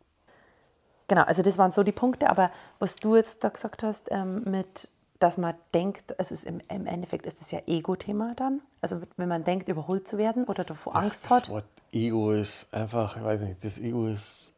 Genau, 1.07 1.23
also 1.23 1.41
das 1.41 1.57
waren 1.57 1.71
so 1.71 1.83
die 1.83 1.91
Punkte, 1.91 2.29
aber 2.29 2.51
was 2.77 2.95
du 2.97 3.15
jetzt 3.15 3.43
da 3.43 3.49
gesagt 3.49 3.81
hast, 3.81 4.09
ähm, 4.11 4.43
mit, 4.43 4.91
dass 5.19 5.39
man 5.39 5.55
denkt, 5.73 6.13
es 6.19 6.31
ist 6.31 6.45
im, 6.45 6.61
im 6.69 6.85
Endeffekt 6.85 7.25
ist 7.25 7.41
es 7.41 7.49
ja 7.49 7.59
Ego-Thema 7.65 8.35
dann, 8.35 8.61
also 8.79 9.01
wenn 9.17 9.27
man 9.27 9.43
denkt, 9.43 9.67
überholt 9.69 10.07
zu 10.07 10.19
werden 10.19 10.45
oder 10.45 10.63
davor 10.63 10.95
Angst 10.95 11.25
Ach, 11.25 11.31
hat. 11.31 11.43
Das 11.43 11.49
Wort 11.49 11.65
Ego 11.91 12.31
ist 12.31 12.71
einfach, 12.71 13.17
ich 13.17 13.23
weiß 13.23 13.41
nicht, 13.41 13.63
das 13.63 13.79
Ego 13.79 14.05
ist 14.05 14.53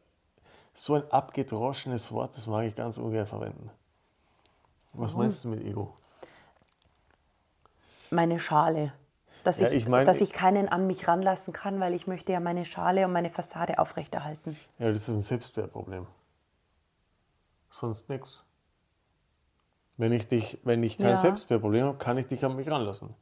so 0.74 0.94
ein 0.94 1.10
abgedroschenes 1.10 2.12
Wort, 2.12 2.36
das 2.36 2.46
mag 2.46 2.66
ich 2.66 2.74
ganz 2.74 2.98
ungern 2.98 3.26
verwenden. 3.26 3.70
Was 4.94 5.12
Warum? 5.12 5.22
meinst 5.22 5.44
du 5.44 5.48
mit 5.48 5.64
Ego? 5.64 5.94
Meine 8.10 8.38
Schale. 8.38 8.92
Dass, 9.44 9.58
ja, 9.58 9.68
ich, 9.68 9.74
ich 9.74 9.88
mein, 9.88 10.06
dass 10.06 10.20
ich 10.20 10.32
keinen 10.32 10.68
an 10.68 10.86
mich 10.86 11.08
ranlassen 11.08 11.52
kann, 11.52 11.80
weil 11.80 11.94
ich 11.94 12.06
möchte 12.06 12.32
ja 12.32 12.38
meine 12.38 12.64
Schale 12.64 13.04
und 13.06 13.12
meine 13.12 13.30
Fassade 13.30 13.78
aufrechterhalten. 13.78 14.56
Ja, 14.78 14.92
das 14.92 15.08
ist 15.08 15.14
ein 15.14 15.20
Selbstwertproblem. 15.20 16.06
Sonst 17.70 18.08
nichts. 18.08 18.44
Wenn 19.96 20.12
ich, 20.12 20.28
dich, 20.28 20.58
wenn 20.62 20.82
ich 20.82 20.96
kein 20.96 21.08
ja. 21.08 21.16
Selbstwertproblem 21.16 21.86
habe, 21.86 21.98
kann 21.98 22.18
ich 22.18 22.26
dich 22.26 22.44
an 22.44 22.54
mich 22.54 22.70
ranlassen. 22.70 23.14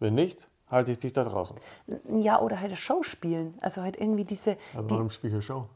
Wenn 0.00 0.14
nicht, 0.14 0.48
halte 0.68 0.92
ich 0.92 0.98
dich 0.98 1.12
da 1.12 1.24
draußen. 1.24 1.56
Ja, 2.10 2.40
oder 2.40 2.56
halt 2.56 2.72
eine 2.72 2.78
Show 2.78 3.02
spielen. 3.02 3.56
Also 3.60 3.82
halt 3.82 3.96
irgendwie 3.96 4.24
diese. 4.24 4.56
Aber 4.74 4.90
warum 4.90 5.10
spiele 5.10 5.28
ich 5.28 5.34
eine 5.34 5.42
Show? 5.42 5.68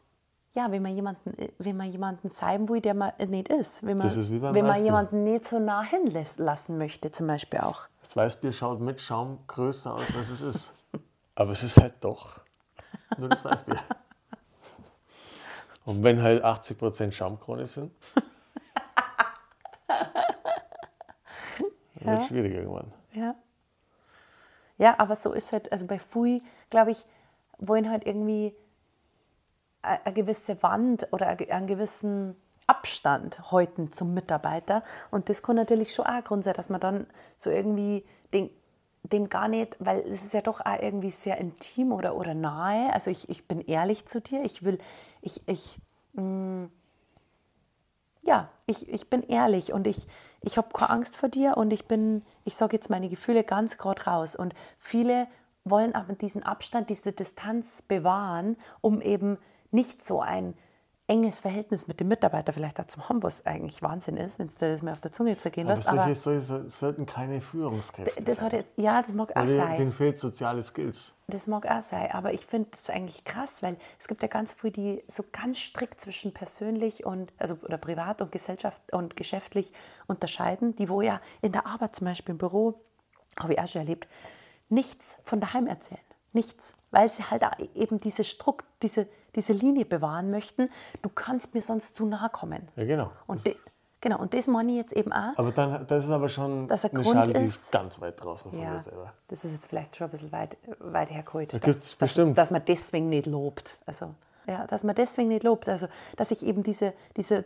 Ja, 0.54 0.70
wenn 0.70 0.82
man 0.82 0.94
jemanden, 0.94 1.34
wenn 1.58 1.76
man 1.76 1.90
jemanden 1.90 2.28
sein 2.28 2.68
will, 2.68 2.80
der 2.80 2.94
man 2.94 3.12
nicht 3.26 3.48
ist. 3.48 3.82
Wenn 3.84 3.96
man, 3.96 4.06
ist 4.06 4.30
wenn 4.30 4.66
man 4.66 4.84
jemanden 4.84 5.24
nicht 5.24 5.46
so 5.46 5.58
nah 5.58 5.82
hinlassen 5.82 6.76
möchte, 6.76 7.10
zum 7.10 7.26
Beispiel 7.26 7.60
auch. 7.60 7.86
Das 8.00 8.16
Weißbier 8.16 8.52
schaut 8.52 8.80
mit 8.80 9.00
Schaum 9.00 9.38
größer 9.46 9.94
aus, 9.94 10.02
als 10.16 10.28
es 10.28 10.42
ist. 10.42 10.72
Aber 11.34 11.52
es 11.52 11.62
ist 11.62 11.80
halt 11.80 11.94
doch 12.00 12.40
nur 13.16 13.30
das 13.30 13.44
Weißbier. 13.44 13.80
Und 15.84 16.02
wenn 16.04 16.22
halt 16.22 16.44
80% 16.44 17.12
Schaumkrone 17.12 17.66
sind, 17.66 17.92
dann 19.86 20.04
ja. 22.00 22.06
wird 22.06 22.20
es 22.20 22.28
schwierig 22.28 22.54
irgendwann. 22.54 22.92
Ja. 23.14 23.34
ja, 24.78 24.94
aber 24.98 25.16
so 25.16 25.32
ist 25.32 25.52
halt, 25.52 25.70
also 25.72 25.86
bei 25.86 25.98
Fui, 25.98 26.40
glaube 26.70 26.92
ich, 26.92 27.04
wollen 27.58 27.90
halt 27.90 28.06
irgendwie 28.06 28.54
eine 29.82 30.14
gewisse 30.14 30.62
Wand 30.62 31.08
oder 31.12 31.28
einen 31.28 31.66
gewissen 31.66 32.36
Abstand 32.66 33.50
heute 33.50 33.90
zum 33.90 34.14
Mitarbeiter. 34.14 34.82
Und 35.10 35.28
das 35.28 35.42
kann 35.42 35.56
natürlich 35.56 35.94
schon 35.94 36.06
auch 36.06 36.10
ein 36.12 36.24
Grund 36.24 36.44
sein, 36.44 36.54
dass 36.54 36.68
man 36.68 36.80
dann 36.80 37.06
so 37.36 37.50
irgendwie 37.50 38.04
den, 38.32 38.50
dem 39.02 39.28
gar 39.28 39.48
nicht, 39.48 39.76
weil 39.78 40.00
es 40.00 40.24
ist 40.24 40.32
ja 40.32 40.40
doch 40.40 40.60
auch 40.60 40.80
irgendwie 40.80 41.10
sehr 41.10 41.38
intim 41.38 41.92
oder, 41.92 42.16
oder 42.16 42.34
nahe. 42.34 42.92
Also 42.92 43.10
ich, 43.10 43.28
ich 43.28 43.46
bin 43.48 43.60
ehrlich 43.60 44.06
zu 44.06 44.20
dir, 44.20 44.44
ich 44.44 44.62
will, 44.62 44.78
ich, 45.20 45.46
ich, 45.48 45.78
mh, 46.12 46.22
mm, 46.22 46.70
ja, 48.24 48.48
ich, 48.66 48.88
ich 48.88 49.10
bin 49.10 49.24
ehrlich 49.24 49.72
und 49.72 49.88
ich, 49.88 50.06
ich 50.40 50.56
habe 50.56 50.68
keine 50.72 50.90
Angst 50.90 51.16
vor 51.16 51.28
dir 51.28 51.56
und 51.56 51.72
ich 51.72 51.86
bin, 51.86 52.24
ich 52.44 52.54
sage 52.54 52.76
jetzt 52.76 52.88
meine 52.88 53.08
Gefühle 53.08 53.42
ganz 53.42 53.78
gerade 53.78 54.02
raus. 54.04 54.36
Und 54.36 54.54
viele 54.78 55.26
wollen 55.64 55.94
aber 55.94 56.14
diesen 56.14 56.42
Abstand, 56.42 56.88
diese 56.88 57.12
Distanz 57.12 57.82
bewahren, 57.82 58.56
um 58.80 59.00
eben 59.00 59.38
nicht 59.72 60.04
so 60.04 60.20
ein 60.20 60.54
enges 61.08 61.40
Verhältnis 61.40 61.88
mit 61.88 62.00
dem 62.00 62.08
Mitarbeiter 62.08 62.52
vielleicht 62.52 62.78
dazu 62.78 63.08
haben, 63.08 63.22
was 63.22 63.44
eigentlich 63.44 63.82
Wahnsinn 63.82 64.16
ist, 64.16 64.38
wenn 64.38 64.46
es 64.46 64.54
dir 64.54 64.72
das 64.72 64.82
mir 64.82 64.92
auf 64.92 65.00
der 65.00 65.12
Zunge 65.12 65.36
zergehen 65.36 65.66
lässt. 65.66 65.88
Aber 65.88 66.14
solche 66.14 66.54
aber 66.54 66.68
sollten 66.70 67.06
keine 67.06 67.40
Führungskräfte 67.40 68.22
das 68.22 68.38
sein. 68.38 68.50
Jetzt, 68.52 68.72
ja, 68.76 69.02
das 69.02 69.12
mag 69.12 69.36
auch 69.36 69.46
sein. 69.46 69.76
Denen 69.76 69.92
fehlt 69.92 70.18
soziale 70.18 70.62
Skills. 70.62 71.12
Das 71.26 71.46
mag 71.46 71.66
auch 71.66 71.82
sein, 71.82 72.10
aber 72.12 72.32
ich 72.32 72.46
finde 72.46 72.70
das 72.70 72.88
eigentlich 72.88 73.24
krass, 73.24 73.62
weil 73.62 73.76
es 73.98 74.08
gibt 74.08 74.22
ja 74.22 74.28
ganz 74.28 74.52
viele, 74.52 74.72
die 74.72 75.04
so 75.08 75.24
ganz 75.32 75.58
strikt 75.58 76.00
zwischen 76.00 76.32
persönlich 76.32 77.04
und, 77.04 77.32
also 77.36 77.56
oder 77.62 77.78
privat 77.78 78.22
und 78.22 78.32
Gesellschaft 78.32 78.80
und 78.92 79.16
geschäftlich 79.16 79.72
unterscheiden, 80.06 80.76
die 80.76 80.88
wo 80.88 81.02
ja 81.02 81.20
in 81.42 81.52
der 81.52 81.66
Arbeit 81.66 81.96
zum 81.96 82.06
Beispiel 82.06 82.32
im 82.32 82.38
Büro, 82.38 82.80
habe 83.38 83.54
ich 83.54 83.60
auch 83.60 83.66
schon 83.66 83.80
erlebt, 83.80 84.08
nichts 84.68 85.18
von 85.24 85.40
daheim 85.40 85.66
erzählen. 85.66 86.00
Nichts. 86.32 86.72
Weil 86.90 87.10
sie 87.10 87.24
halt 87.24 87.44
eben 87.74 88.00
diese 88.00 88.24
Strukt, 88.24 88.66
diese, 88.82 89.06
diese 89.34 89.52
Linie 89.52 89.84
bewahren 89.84 90.30
möchten. 90.30 90.70
Du 91.02 91.08
kannst 91.08 91.54
mir 91.54 91.62
sonst 91.62 91.96
zu 91.96 92.06
nahe 92.06 92.30
kommen. 92.30 92.68
Ja, 92.76 92.84
genau. 92.84 93.12
Und 93.26 93.46
de, 93.46 93.56
genau, 94.00 94.18
und 94.18 94.34
das 94.34 94.46
meine 94.46 94.72
ich 94.72 94.78
jetzt 94.78 94.92
eben 94.92 95.12
auch. 95.12 95.36
Aber 95.36 95.50
dann, 95.52 95.86
das 95.86 96.04
ist 96.04 96.10
aber 96.10 96.28
schon 96.28 96.70
eine 96.70 96.78
Grund 96.90 97.06
Schale, 97.06 97.32
die 97.32 97.44
ist 97.44 97.72
ganz 97.72 98.00
weit 98.00 98.22
draußen 98.22 98.50
von 98.50 98.60
ja, 98.60 98.72
dir 98.72 98.78
selber. 98.78 99.12
Das 99.28 99.44
ist 99.44 99.52
jetzt 99.52 99.66
vielleicht 99.66 99.96
schon 99.96 100.06
ein 100.06 100.10
bisschen 100.10 100.32
weit, 100.32 100.56
weit 100.78 101.10
hergeholt. 101.10 101.54
Da 101.54 101.58
dass, 101.58 101.94
bestimmt. 101.94 102.38
Dass, 102.38 102.48
dass 102.48 102.50
man 102.50 102.64
deswegen 102.66 103.08
nicht 103.08 103.26
lobt. 103.26 103.78
Also, 103.86 104.14
ja, 104.46 104.66
dass 104.66 104.82
man 104.82 104.94
deswegen 104.94 105.28
nicht 105.28 105.44
lobt. 105.44 105.68
Also, 105.68 105.88
dass 106.16 106.30
ich 106.30 106.44
eben 106.44 106.62
diese, 106.62 106.92
diese, 107.16 107.44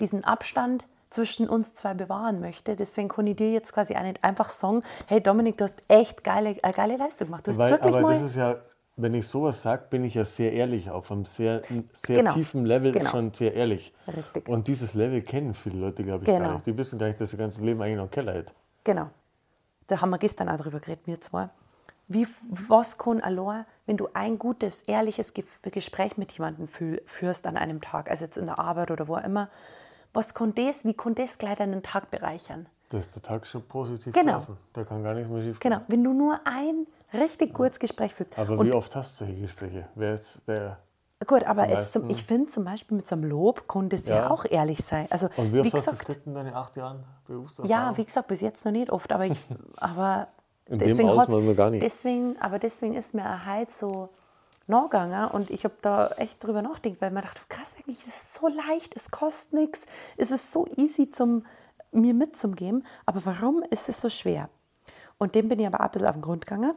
diesen 0.00 0.24
Abstand 0.24 0.84
zwischen 1.10 1.48
uns 1.48 1.74
zwei 1.74 1.94
bewahren 1.94 2.40
möchte. 2.40 2.76
Deswegen 2.76 3.08
kann 3.08 3.26
ich 3.26 3.36
dir 3.36 3.52
jetzt 3.52 3.72
quasi 3.72 3.94
auch 3.96 4.02
nicht 4.02 4.22
einfach 4.24 4.50
sagen, 4.50 4.82
hey 5.06 5.22
Dominik, 5.22 5.56
du 5.56 5.64
hast 5.64 5.80
echt 5.88 6.24
geile, 6.24 6.56
eine 6.62 6.72
geile 6.72 6.96
Leistung 6.96 7.28
gemacht. 7.28 7.46
Du 7.46 7.50
hast 7.50 7.58
Weil, 7.58 7.70
wirklich 7.70 7.94
aber 7.94 8.02
mal 8.02 8.14
das 8.14 8.22
ist 8.22 8.36
ja, 8.36 8.56
wenn 8.96 9.12
ich 9.12 9.28
sowas 9.28 9.60
sage, 9.60 9.84
bin 9.90 10.04
ich 10.04 10.14
ja 10.14 10.24
sehr 10.24 10.52
ehrlich, 10.52 10.90
auf 10.90 11.12
einem 11.12 11.26
sehr, 11.26 11.62
sehr 11.92 12.16
genau. 12.16 12.32
tiefen 12.32 12.64
Level 12.64 12.92
genau. 12.92 13.10
schon 13.10 13.32
sehr 13.32 13.54
ehrlich. 13.54 13.92
Richtig. 14.08 14.48
Und 14.48 14.68
dieses 14.68 14.94
Level 14.94 15.20
kennen 15.20 15.52
viele 15.52 15.78
Leute, 15.78 16.02
glaube 16.02 16.24
ich, 16.24 16.26
genau. 16.26 16.40
gar 16.40 16.54
nicht. 16.54 16.66
Die 16.66 16.76
wissen 16.76 16.98
gar 16.98 17.08
nicht, 17.08 17.20
dass 17.20 17.32
ihr 17.32 17.38
ganzes 17.38 17.62
Leben 17.62 17.80
eigentlich 17.82 17.96
noch 17.96 18.04
einen 18.04 18.10
Keller 18.10 18.34
hat. 18.34 18.54
Genau. 18.84 19.10
Da 19.86 20.00
haben 20.00 20.10
wir 20.10 20.18
gestern 20.18 20.48
auch 20.48 20.56
drüber 20.56 20.80
geredet, 20.80 21.06
wir 21.06 21.20
zwei. 21.20 21.50
Wie, 22.08 22.26
was 22.68 22.96
kann 22.96 23.20
allein, 23.20 23.66
wenn 23.84 23.96
du 23.96 24.08
ein 24.14 24.38
gutes, 24.38 24.82
ehrliches 24.82 25.34
Gespräch 25.62 26.16
mit 26.16 26.32
jemandem 26.32 26.68
führst 26.68 27.46
an 27.46 27.56
einem 27.56 27.80
Tag, 27.80 28.10
also 28.10 28.24
jetzt 28.24 28.38
in 28.38 28.46
der 28.46 28.58
Arbeit 28.58 28.90
oder 28.90 29.08
wo 29.08 29.16
auch 29.16 29.24
immer, 29.24 29.50
was 30.14 30.32
kann 30.32 30.54
das, 30.54 30.84
wie 30.84 30.94
kann 30.94 31.14
das 31.14 31.36
gleich 31.36 31.56
deinen 31.56 31.82
Tag 31.82 32.10
bereichern? 32.10 32.66
Da 32.88 32.98
ist 32.98 33.14
der 33.14 33.22
Tag 33.22 33.46
schon 33.46 33.62
positiv 33.62 34.12
genau. 34.12 34.34
Laufen. 34.34 34.56
Da 34.72 34.84
kann 34.84 35.02
gar 35.02 35.14
nichts 35.14 35.28
mehr 35.28 35.42
schief 35.42 35.58
gehen. 35.58 35.72
Genau, 35.72 35.84
wenn 35.88 36.04
du 36.04 36.12
nur 36.12 36.40
ein 36.44 36.86
richtig 37.18 37.54
gutes 37.54 37.78
Gespräch 37.78 38.14
führst. 38.14 38.38
Aber 38.38 38.58
Und 38.58 38.66
wie 38.66 38.74
oft 38.74 38.94
hast 38.94 39.20
du 39.20 39.24
solche 39.24 39.40
Gespräche? 39.40 39.88
Wer 39.94 40.14
ist, 40.14 40.40
wer 40.46 40.78
Gut, 41.26 41.44
aber 41.44 41.68
jetzt 41.68 41.94
zum, 41.94 42.10
ich 42.10 42.22
finde 42.24 42.50
zum 42.50 42.64
Beispiel 42.64 42.98
mit 42.98 43.08
so 43.08 43.14
einem 43.14 43.24
Lob 43.24 43.66
kann 43.66 43.88
das 43.88 44.06
ja, 44.06 44.16
ja 44.16 44.30
auch 44.30 44.44
ehrlich 44.44 44.84
sein. 44.84 45.06
Also, 45.08 45.28
Und 45.36 45.52
wie 45.52 45.60
oft 45.60 45.72
gesagt, 45.72 45.86
hast 45.92 46.08
du 46.08 46.12
das 46.12 46.26
in 46.26 46.34
deinen 46.34 46.52
acht 46.52 46.76
Jahren 46.76 47.04
Berufserfahrung? 47.26 47.70
Ja, 47.70 47.96
wie 47.96 48.04
gesagt, 48.04 48.28
bis 48.28 48.42
jetzt 48.42 48.66
noch 48.66 48.72
nicht 48.72 48.92
oft, 48.92 49.10
aber, 49.10 49.24
ich, 49.24 49.38
aber 49.76 50.28
in 50.66 50.78
deswegen 50.78 51.08
dem 51.08 51.18
Ausmaß 51.18 51.42
noch 51.42 51.54
gar 51.54 51.70
nicht. 51.70 51.82
Deswegen, 51.82 52.36
aber 52.38 52.58
deswegen 52.58 52.94
ist 52.94 53.14
mir 53.14 53.46
halt 53.46 53.72
so 53.72 54.10
nachgegangen 54.66 55.28
und 55.30 55.50
ich 55.50 55.64
habe 55.64 55.74
da 55.80 56.08
echt 56.18 56.44
drüber 56.44 56.60
nachgedacht, 56.60 57.00
weil 57.00 57.10
man 57.10 57.22
dachte, 57.22 57.40
krass, 57.48 57.74
eigentlich 57.78 57.98
ist 57.98 58.08
es 58.08 58.34
so 58.34 58.48
leicht, 58.48 58.94
es 58.94 59.10
kostet 59.10 59.54
nichts, 59.54 59.86
es 60.18 60.30
ist 60.30 60.52
so 60.52 60.66
easy 60.76 61.10
zum 61.10 61.46
mir 61.92 62.12
mitzugeben, 62.12 62.84
aber 63.06 63.24
warum 63.24 63.62
ist 63.70 63.88
es 63.88 64.02
so 64.02 64.10
schwer? 64.10 64.50
Und 65.18 65.34
dem 65.34 65.48
bin 65.48 65.60
ich 65.60 65.66
aber 65.66 65.80
auch 65.80 65.84
ein 65.84 65.90
bisschen 65.92 66.08
auf 66.08 66.14
den 66.14 66.22
Grund 66.22 66.46
gegangen. 66.46 66.74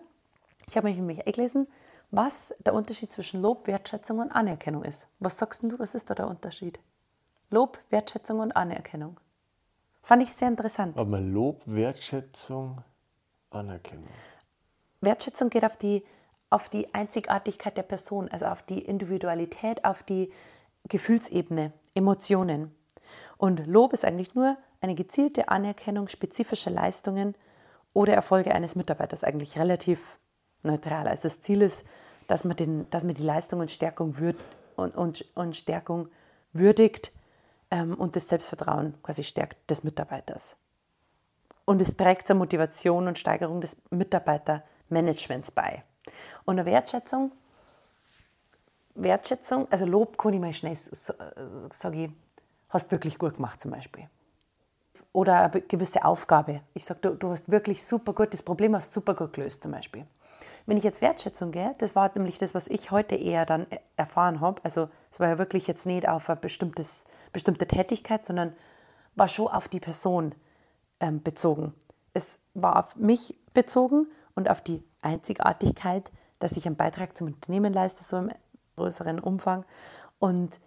Ich 0.70 0.78
habe 0.78 0.88
mich 0.88 0.98
nämlich 0.98 1.24
gelesen, 1.26 1.68
was 2.12 2.54
der 2.66 2.74
Unterschied 2.74 3.12
zwischen 3.12 3.42
Lob, 3.42 3.68
Wertschätzung 3.68 4.20
und 4.20 4.32
Anerkennung 4.32 4.84
ist. 4.84 5.08
Was 5.20 5.38
sagst 5.38 5.64
du, 5.64 5.80
was 5.80 5.96
ist 5.96 6.10
da 6.10 6.16
der 6.16 6.28
Unterschied? 6.28 6.80
Lob, 7.50 7.80
Wertschätzung 7.90 8.40
und 8.40 8.56
Anerkennung. 8.56 9.20
Fand 10.04 10.24
ich 10.24 10.34
sehr 10.34 10.48
interessant. 10.48 10.98
Aber 10.98 11.20
Lob, 11.20 11.64
Wertschätzung, 11.66 12.84
Anerkennung. 13.50 14.08
Wertschätzung 15.02 15.50
geht 15.50 15.66
auf 15.66 15.78
die 15.78 16.04
auf 16.50 16.70
die 16.70 16.94
Einzigartigkeit 16.94 17.78
der 17.78 17.84
Person, 17.84 18.28
also 18.30 18.46
auf 18.46 18.64
die 18.64 18.80
Individualität, 18.80 19.86
auf 19.86 20.04
die 20.04 20.32
Gefühlsebene, 20.88 21.74
Emotionen. 21.94 22.76
Und 23.38 23.68
Lob 23.68 23.94
ist 23.94 24.04
eigentlich 24.04 24.34
nur 24.36 24.58
eine 24.82 24.96
gezielte 24.96 25.50
Anerkennung 25.50 26.08
spezifischer 26.08 26.72
Leistungen 26.72 27.36
oder 27.94 28.14
Erfolge 28.14 28.54
eines 28.54 28.76
Mitarbeiters, 28.76 29.24
eigentlich 29.24 29.60
relativ 29.60 30.20
neutral. 30.64 31.08
Also 31.08 31.24
das 31.24 31.42
Ziel 31.42 31.62
ist, 31.62 31.86
dass 32.28 32.44
man, 32.44 32.56
den, 32.56 32.90
dass 32.90 33.04
man 33.04 33.16
die 33.16 33.24
Leistung 33.24 33.60
und 33.60 33.72
Stärkung, 33.72 34.18
würd, 34.18 34.38
und, 34.76 34.96
und, 34.96 35.26
und 35.36 35.56
Stärkung 35.56 36.08
würdigt 36.54 37.12
ähm, 37.72 37.96
und 37.96 38.16
das 38.16 38.28
Selbstvertrauen 38.28 38.96
quasi 39.04 39.24
stärkt 39.24 39.70
des 39.70 39.84
Mitarbeiters. 39.84 40.56
Und 41.66 41.82
es 41.82 41.96
trägt 41.96 42.28
zur 42.28 42.36
Motivation 42.36 43.08
und 43.08 43.20
Steigerung 43.20 43.62
des 43.62 43.78
Mitarbeitermanagements 43.92 45.52
bei. 45.52 45.84
Und 46.46 46.60
eine 46.60 46.66
Wertschätzung, 46.66 47.32
Wertschätzung, 48.96 49.68
also 49.72 49.86
Lob 49.86 50.18
kann 50.18 50.34
ich 50.34 50.40
mal 50.40 50.54
schnell 50.54 50.76
sagen, 50.76 51.94
ich, 51.94 52.10
hast 52.70 52.92
wirklich 52.92 53.18
gut 53.18 53.36
gemacht 53.36 53.60
zum 53.60 53.72
Beispiel. 53.72 54.08
Oder 55.12 55.52
eine 55.52 55.62
gewisse 55.62 56.06
Aufgabe. 56.06 56.62
Ich 56.74 56.86
sage, 56.86 57.00
du, 57.02 57.16
du 57.16 57.32
hast 57.32 57.50
wirklich 57.50 57.84
super 57.84 58.14
gut, 58.14 58.34
das 58.34 58.44
Problem 58.44 58.76
hast 58.76 58.94
super 58.94 59.16
gut 59.16 59.34
gelöst 59.34 59.64
zum 59.64 59.72
Beispiel. 59.72 60.06
Wenn 60.70 60.78
ich 60.78 60.84
jetzt 60.84 61.02
Wertschätzung 61.02 61.50
gehe, 61.50 61.74
das 61.80 61.96
war 61.96 62.12
nämlich 62.14 62.38
das, 62.38 62.54
was 62.54 62.68
ich 62.68 62.92
heute 62.92 63.16
eher 63.16 63.48
dann 63.48 63.66
erfahren 63.96 64.40
habe. 64.40 64.64
Also 64.64 64.88
es 65.10 65.20
war 65.20 65.28
ja 65.28 65.40
wirklich 65.40 65.66
jetzt 65.66 65.88
nicht 65.88 66.08
auf 66.08 66.30
eine 66.30 66.40
bestimmtes, 66.40 67.06
bestimmte 67.34 67.66
Tätigkeit, 67.66 68.24
sondern 68.24 68.54
war 69.16 69.28
schon 69.30 69.48
auf 69.48 69.68
die 69.68 69.80
Person 69.80 70.36
ähm, 71.00 71.24
bezogen. 71.24 71.74
Es 72.14 72.40
war 72.54 72.78
auf 72.78 72.96
mich 72.98 73.36
bezogen 73.56 74.06
und 74.36 74.48
auf 74.48 74.62
die 74.62 74.84
Einzigartigkeit, 75.02 76.12
dass 76.38 76.56
ich 76.56 76.68
einen 76.68 76.76
Beitrag 76.76 77.18
zum 77.18 77.30
Unternehmen 77.30 77.74
leiste, 77.74 78.04
so 78.04 78.18
im 78.18 78.32
größeren 78.76 79.20
Umfang. 79.20 79.66
Und 80.20 80.60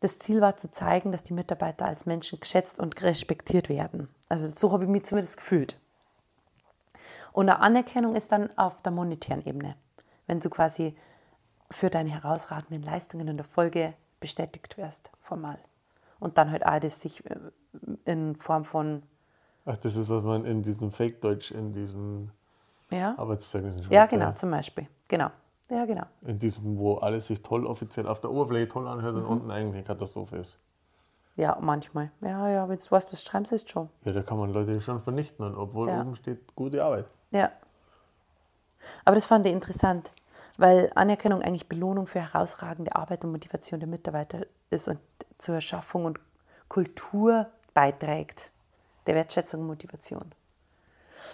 das 0.00 0.18
Ziel 0.18 0.42
war 0.42 0.58
zu 0.58 0.70
zeigen, 0.70 1.10
dass 1.10 1.22
die 1.22 1.32
Mitarbeiter 1.32 1.86
als 1.86 2.04
Menschen 2.04 2.38
geschätzt 2.38 2.78
und 2.78 3.00
respektiert 3.00 3.70
werden. 3.70 4.10
Also 4.28 4.46
so 4.46 4.72
habe 4.72 4.84
ich 4.84 4.90
mich 4.90 5.06
zumindest 5.06 5.38
gefühlt. 5.38 5.78
Und 7.38 7.48
eine 7.48 7.60
Anerkennung 7.60 8.16
ist 8.16 8.32
dann 8.32 8.50
auf 8.58 8.82
der 8.82 8.90
monetären 8.90 9.46
Ebene, 9.46 9.76
wenn 10.26 10.40
du 10.40 10.50
quasi 10.50 10.96
für 11.70 11.88
deine 11.88 12.10
herausragenden 12.10 12.82
Leistungen 12.82 13.28
in 13.28 13.36
der 13.36 13.46
Folge 13.46 13.94
bestätigt 14.18 14.76
wirst, 14.76 15.12
formal. 15.20 15.56
Und 16.18 16.36
dann 16.36 16.50
halt 16.50 16.66
auch 16.66 16.80
das 16.80 17.00
sich 17.00 17.24
äh, 17.30 17.36
in 18.06 18.34
Form 18.34 18.64
von. 18.64 19.04
Ach, 19.66 19.76
das 19.76 19.94
ist, 19.94 20.08
was 20.08 20.24
man 20.24 20.46
in 20.46 20.64
diesem 20.64 20.90
Fake-Deutsch, 20.90 21.52
in 21.52 21.72
diesem 21.72 22.32
ja. 22.90 23.16
Arbeitszeugnissen 23.16 23.84
schreibt. 23.84 23.94
Ja, 23.94 24.06
genau, 24.06 24.32
zum 24.32 24.50
Beispiel. 24.50 24.88
Genau. 25.06 25.30
Ja, 25.68 25.84
genau. 25.84 26.06
In 26.22 26.40
diesem, 26.40 26.76
wo 26.76 26.96
alles 26.96 27.28
sich 27.28 27.40
toll 27.40 27.66
offiziell 27.66 28.08
auf 28.08 28.20
der 28.20 28.32
Oberfläche 28.32 28.66
toll 28.66 28.88
anhört 28.88 29.14
mhm. 29.14 29.20
und 29.20 29.26
unten 29.28 29.50
eigentlich 29.52 29.76
eine 29.76 29.84
Katastrophe 29.84 30.38
ist. 30.38 30.58
Ja, 31.36 31.56
manchmal. 31.60 32.10
Ja, 32.20 32.48
ja, 32.48 32.68
wenn 32.68 32.78
du 32.78 32.90
weißt, 32.90 33.12
was 33.12 33.22
schreibst, 33.22 33.52
ist 33.52 33.70
schon. 33.70 33.88
Ja, 34.04 34.10
da 34.10 34.24
kann 34.24 34.38
man 34.38 34.52
Leute 34.52 34.80
schon 34.80 34.98
vernichten, 34.98 35.54
obwohl 35.54 35.88
ja. 35.88 36.00
oben 36.00 36.16
steht 36.16 36.56
gute 36.56 36.82
Arbeit. 36.82 37.14
Ja. 37.30 37.50
Aber 39.04 39.14
das 39.14 39.26
fand 39.26 39.46
ich 39.46 39.52
interessant, 39.52 40.10
weil 40.56 40.90
Anerkennung 40.94 41.42
eigentlich 41.42 41.68
Belohnung 41.68 42.06
für 42.06 42.20
herausragende 42.20 42.94
Arbeit 42.94 43.24
und 43.24 43.32
Motivation 43.32 43.80
der 43.80 43.88
Mitarbeiter 43.88 44.46
ist 44.70 44.88
und 44.88 44.98
zur 45.38 45.60
Schaffung 45.60 46.04
und 46.04 46.18
Kultur 46.68 47.46
beiträgt, 47.74 48.50
der 49.06 49.14
Wertschätzung 49.14 49.60
und 49.60 49.66
Motivation. 49.68 50.32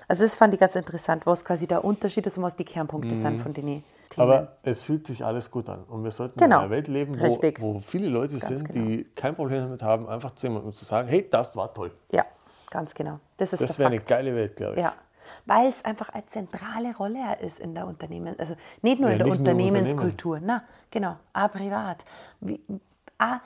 Also 0.09 0.23
das 0.23 0.37
fand 0.37 0.53
ich 0.55 0.61
ganz 0.61 0.77
interessant, 0.77 1.27
was 1.27 1.45
quasi 1.45 1.67
der 1.67 1.85
Unterschied 1.85 2.27
ist 2.27 2.37
und 2.37 2.45
was 2.45 2.57
die 2.57 2.65
Kernpunkte 2.65 3.15
mhm. 3.15 3.21
sind 3.21 3.41
von 3.41 3.55
den 3.55 3.67
Themen. 3.67 3.83
Aber 4.17 4.57
es 4.63 4.83
fühlt 4.83 5.07
sich 5.07 5.25
alles 5.25 5.51
gut 5.51 5.69
an. 5.69 5.83
Und 5.85 6.05
wir 6.05 6.11
sollten 6.11 6.39
genau. 6.39 6.57
in 6.57 6.63
einer 6.63 6.71
Welt 6.71 6.89
leben, 6.89 7.19
wo, 7.19 7.41
wo 7.59 7.81
viele 7.81 8.09
Leute 8.09 8.33
ganz 8.35 8.47
sind, 8.47 8.69
genau. 8.69 8.85
die 8.85 9.05
kein 9.17 9.35
Problem 9.35 9.63
damit 9.63 9.83
haben, 9.83 10.09
einfach 10.09 10.35
zu 10.35 10.49
jemandem 10.49 10.73
zu 10.75 10.85
sagen, 10.85 11.09
hey, 11.09 11.27
das 11.31 11.57
war 11.57 11.73
toll. 11.73 11.91
Ja, 12.13 12.27
ganz 12.71 12.95
genau. 12.95 13.19
Das, 13.39 13.51
das 13.51 13.79
wäre 13.79 13.89
eine 13.89 14.01
geile 14.01 14.35
Welt, 14.35 14.57
glaube 14.57 14.75
ich. 14.75 14.83
Ja, 14.83 14.95
weil 15.47 15.69
es 15.69 15.85
einfach 15.85 16.09
eine 16.11 16.27
zentrale 16.27 16.95
Rolle 16.97 17.37
ist 17.41 17.59
in 17.59 17.75
der 17.75 17.87
Unternehmen, 17.87 18.39
also 18.39 18.57
nicht 18.83 19.01
nur 19.01 19.11
ja, 19.11 19.17
in 19.17 19.25
der 19.25 19.29
Unternehmenskultur, 19.29 20.41
na 20.43 20.65
genau, 20.91 21.17
auch 21.33 21.51
privat. 21.51 22.05
Wie, 22.41 22.61
auch 23.19 23.41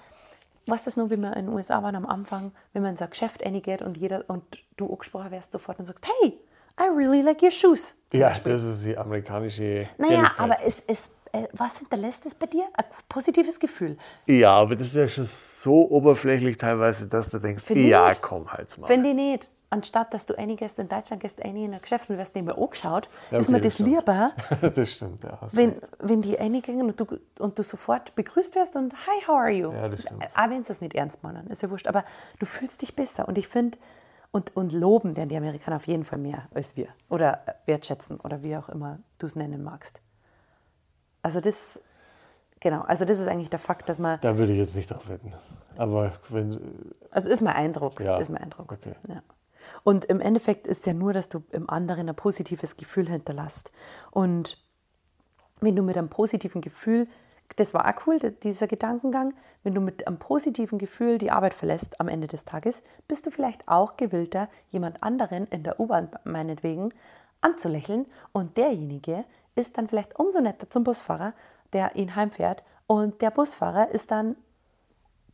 weißt 0.68 0.96
du 0.96 1.00
noch, 1.00 1.10
wie 1.10 1.16
wir 1.16 1.36
in 1.36 1.46
den 1.46 1.54
USA 1.54 1.82
waren 1.82 1.96
am 1.96 2.06
Anfang, 2.06 2.52
wenn 2.72 2.82
man 2.82 2.96
so 2.96 3.04
ein 3.04 3.10
Geschäft 3.10 3.44
reingeht 3.44 3.82
und, 3.82 3.96
jeder, 3.96 4.24
und 4.28 4.42
du 4.76 4.90
angesprochen 4.90 5.30
wirst 5.30 5.52
sofort 5.52 5.78
und 5.78 5.86
sagst, 5.86 6.06
hey, 6.06 6.38
I 6.80 6.84
really 6.94 7.22
like 7.22 7.42
your 7.42 7.50
shoes. 7.50 7.94
Ja, 8.12 8.28
Beispiel. 8.28 8.52
das 8.52 8.62
ist 8.62 8.84
die 8.84 8.96
amerikanische. 8.96 9.88
Naja, 9.98 10.32
aber 10.36 10.58
es, 10.64 10.82
es, 10.86 11.08
äh, 11.32 11.48
was 11.52 11.78
hinterlässt 11.78 12.24
es 12.26 12.34
bei 12.34 12.46
dir? 12.46 12.64
Ein 12.74 12.84
positives 13.08 13.58
Gefühl. 13.58 13.96
Ja, 14.26 14.52
aber 14.52 14.76
das 14.76 14.88
ist 14.88 14.96
ja 14.96 15.08
schon 15.08 15.24
so 15.24 15.90
oberflächlich 15.90 16.56
teilweise, 16.56 17.08
dass 17.08 17.30
du 17.30 17.38
denkst, 17.38 17.64
Find 17.64 17.80
ja, 17.80 18.12
komm, 18.14 18.52
halt's 18.52 18.78
mal. 18.78 18.86
Finde 18.86 19.08
ich 19.10 19.14
nicht. 19.16 19.50
Anstatt 19.70 20.14
dass 20.14 20.24
du 20.24 20.36
einiges 20.38 20.74
in 20.74 20.88
Deutschland 20.88 21.20
gehst, 21.20 21.42
eine 21.44 21.64
in 21.64 21.74
ein 21.74 21.80
Geschäft 21.80 22.08
und 22.08 22.16
wirst 22.16 22.34
mehr 22.34 22.56
angeschaut, 22.56 23.08
ja, 23.30 23.36
okay, 23.36 23.40
ist 23.40 23.50
mir 23.50 23.60
das, 23.60 23.76
das 23.76 23.86
lieber, 23.86 24.30
das 24.74 24.92
stimmt, 24.92 25.24
ja, 25.24 25.38
wenn, 25.52 25.76
wenn 25.98 26.22
die 26.22 26.38
einigen 26.38 26.80
und 26.80 26.98
du, 26.98 27.06
und 27.38 27.58
du 27.58 27.62
sofort 27.62 28.14
begrüßt 28.14 28.54
wirst 28.54 28.76
und 28.76 28.94
Hi, 28.94 29.26
how 29.26 29.36
are 29.36 29.50
you? 29.50 29.70
Ja, 29.70 29.88
das 29.88 30.00
stimmt. 30.00 30.24
Auch 30.34 30.50
wenn 30.50 30.64
sie 30.64 30.72
es 30.72 30.80
nicht 30.80 30.94
ernst 30.94 31.22
meinen, 31.22 31.48
ist 31.48 31.62
ja 31.62 31.70
wurscht. 31.70 31.86
Aber 31.86 32.04
du 32.38 32.46
fühlst 32.46 32.80
dich 32.80 32.96
besser. 32.96 33.28
Und 33.28 33.36
ich 33.36 33.48
finde, 33.48 33.76
und, 34.30 34.54
und 34.56 34.72
loben 34.72 35.14
denn 35.14 35.28
die 35.28 35.36
Amerikaner 35.36 35.76
auf 35.76 35.86
jeden 35.86 36.04
Fall 36.04 36.18
mehr 36.18 36.48
als 36.54 36.76
wir. 36.76 36.88
Oder 37.08 37.42
wertschätzen 37.66 38.20
oder 38.20 38.42
wie 38.42 38.56
auch 38.56 38.68
immer 38.68 38.98
du 39.18 39.26
es 39.26 39.36
nennen 39.36 39.62
magst. 39.62 40.00
Also 41.22 41.40
das, 41.40 41.80
genau, 42.60 42.82
also 42.82 43.04
das 43.04 43.18
ist 43.18 43.28
eigentlich 43.28 43.50
der 43.50 43.58
Fakt, 43.58 43.88
dass 43.88 43.98
man. 43.98 44.20
Da 44.20 44.36
würde 44.36 44.52
ich 44.52 44.58
jetzt 44.58 44.76
nicht 44.76 44.90
drauf 44.90 45.08
wetten. 45.08 45.32
Aber 45.76 46.12
wenn. 46.28 46.58
Also 47.10 47.30
ist 47.30 47.40
mein 47.40 47.54
Eindruck. 47.54 48.00
Ja. 48.00 48.18
Ist 48.18 48.30
mein 48.30 48.42
Eindruck. 48.42 48.72
Okay. 48.72 48.94
Ja. 49.08 49.22
Und 49.84 50.04
im 50.06 50.20
Endeffekt 50.20 50.66
ist 50.66 50.86
ja 50.86 50.94
nur, 50.94 51.12
dass 51.12 51.28
du 51.28 51.42
im 51.50 51.68
anderen 51.68 52.08
ein 52.08 52.16
positives 52.16 52.76
Gefühl 52.76 53.08
hinterlässt. 53.08 53.70
Und 54.10 54.62
wenn 55.60 55.76
du 55.76 55.82
mit 55.82 55.96
einem 55.96 56.08
positiven 56.08 56.60
Gefühl 56.60 57.08
das 57.56 57.74
war 57.74 57.86
auch 57.86 58.06
cool, 58.06 58.18
dieser 58.18 58.66
Gedankengang. 58.66 59.34
Wenn 59.62 59.74
du 59.74 59.80
mit 59.80 60.06
einem 60.06 60.18
positiven 60.18 60.78
Gefühl 60.78 61.18
die 61.18 61.30
Arbeit 61.30 61.54
verlässt 61.54 62.00
am 62.00 62.08
Ende 62.08 62.26
des 62.26 62.44
Tages, 62.44 62.82
bist 63.08 63.26
du 63.26 63.30
vielleicht 63.30 63.66
auch 63.66 63.96
gewillter, 63.96 64.48
jemand 64.68 65.02
anderen 65.02 65.46
in 65.46 65.64
der 65.64 65.80
U-Bahn 65.80 66.10
meinetwegen 66.24 66.90
anzulächeln 67.40 68.06
und 68.32 68.56
derjenige 68.56 69.24
ist 69.54 69.78
dann 69.78 69.88
vielleicht 69.88 70.18
umso 70.18 70.40
netter 70.40 70.70
zum 70.70 70.84
Busfahrer, 70.84 71.34
der 71.72 71.96
ihn 71.96 72.14
heimfährt 72.16 72.62
und 72.86 73.20
der 73.22 73.30
Busfahrer 73.30 73.90
ist 73.90 74.10
dann 74.10 74.36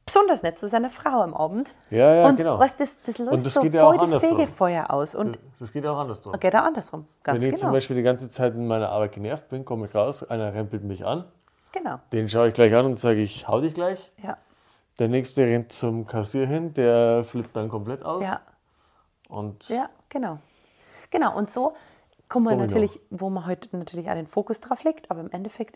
besonders 0.06 0.42
nett 0.42 0.58
zu 0.58 0.68
seiner 0.68 0.90
Frau 0.90 1.22
am 1.22 1.34
Abend. 1.34 1.74
Ja, 1.90 2.14
ja, 2.14 2.28
und 2.28 2.36
genau. 2.36 2.58
Was, 2.58 2.76
das, 2.76 2.96
das 3.06 3.18
löst 3.18 3.32
und 3.32 3.46
das 3.46 3.54
so 3.54 3.62
geht 3.62 3.74
voll 3.76 3.96
ja 3.96 4.00
das 4.00 4.16
Fegefeuer 4.16 4.90
aus. 4.90 5.14
Und 5.14 5.38
das 5.58 5.72
geht 5.72 5.84
ja 5.84 5.92
auch 5.92 5.98
andersrum. 5.98 6.38
Geht 6.38 6.54
auch 6.54 6.64
andersrum, 6.64 7.06
ganz 7.22 7.36
Wenn 7.36 7.48
ich 7.48 7.54
genau. 7.54 7.60
zum 7.60 7.72
Beispiel 7.72 7.96
die 7.96 8.02
ganze 8.02 8.28
Zeit 8.28 8.54
in 8.54 8.66
meiner 8.66 8.90
Arbeit 8.90 9.12
genervt 9.12 9.48
bin, 9.48 9.64
komme 9.64 9.86
ich 9.86 9.94
raus, 9.94 10.28
einer 10.28 10.52
rempelt 10.52 10.84
mich 10.84 11.04
an 11.04 11.24
Genau. 11.74 11.98
Den 12.12 12.28
schaue 12.28 12.48
ich 12.48 12.54
gleich 12.54 12.72
an 12.72 12.86
und 12.86 12.98
sage, 13.00 13.20
ich 13.20 13.48
hau 13.48 13.60
dich 13.60 13.74
gleich. 13.74 14.12
Ja. 14.22 14.38
Der 15.00 15.08
nächste 15.08 15.42
rennt 15.42 15.72
zum 15.72 16.06
Kassier 16.06 16.46
hin, 16.46 16.72
der 16.72 17.24
flippt 17.24 17.56
dann 17.56 17.68
komplett 17.68 18.04
aus. 18.04 18.22
Ja. 18.22 18.40
Und 19.28 19.68
ja, 19.68 19.90
genau. 20.08 20.38
Genau, 21.10 21.36
und 21.36 21.50
so 21.50 21.74
kommen 22.28 22.48
wir 22.48 22.56
natürlich, 22.56 23.00
wo 23.10 23.28
man 23.28 23.46
heute 23.46 23.76
natürlich 23.76 24.08
auch 24.08 24.14
den 24.14 24.28
Fokus 24.28 24.60
drauf 24.60 24.84
legt, 24.84 25.10
aber 25.10 25.20
im 25.20 25.30
Endeffekt 25.32 25.74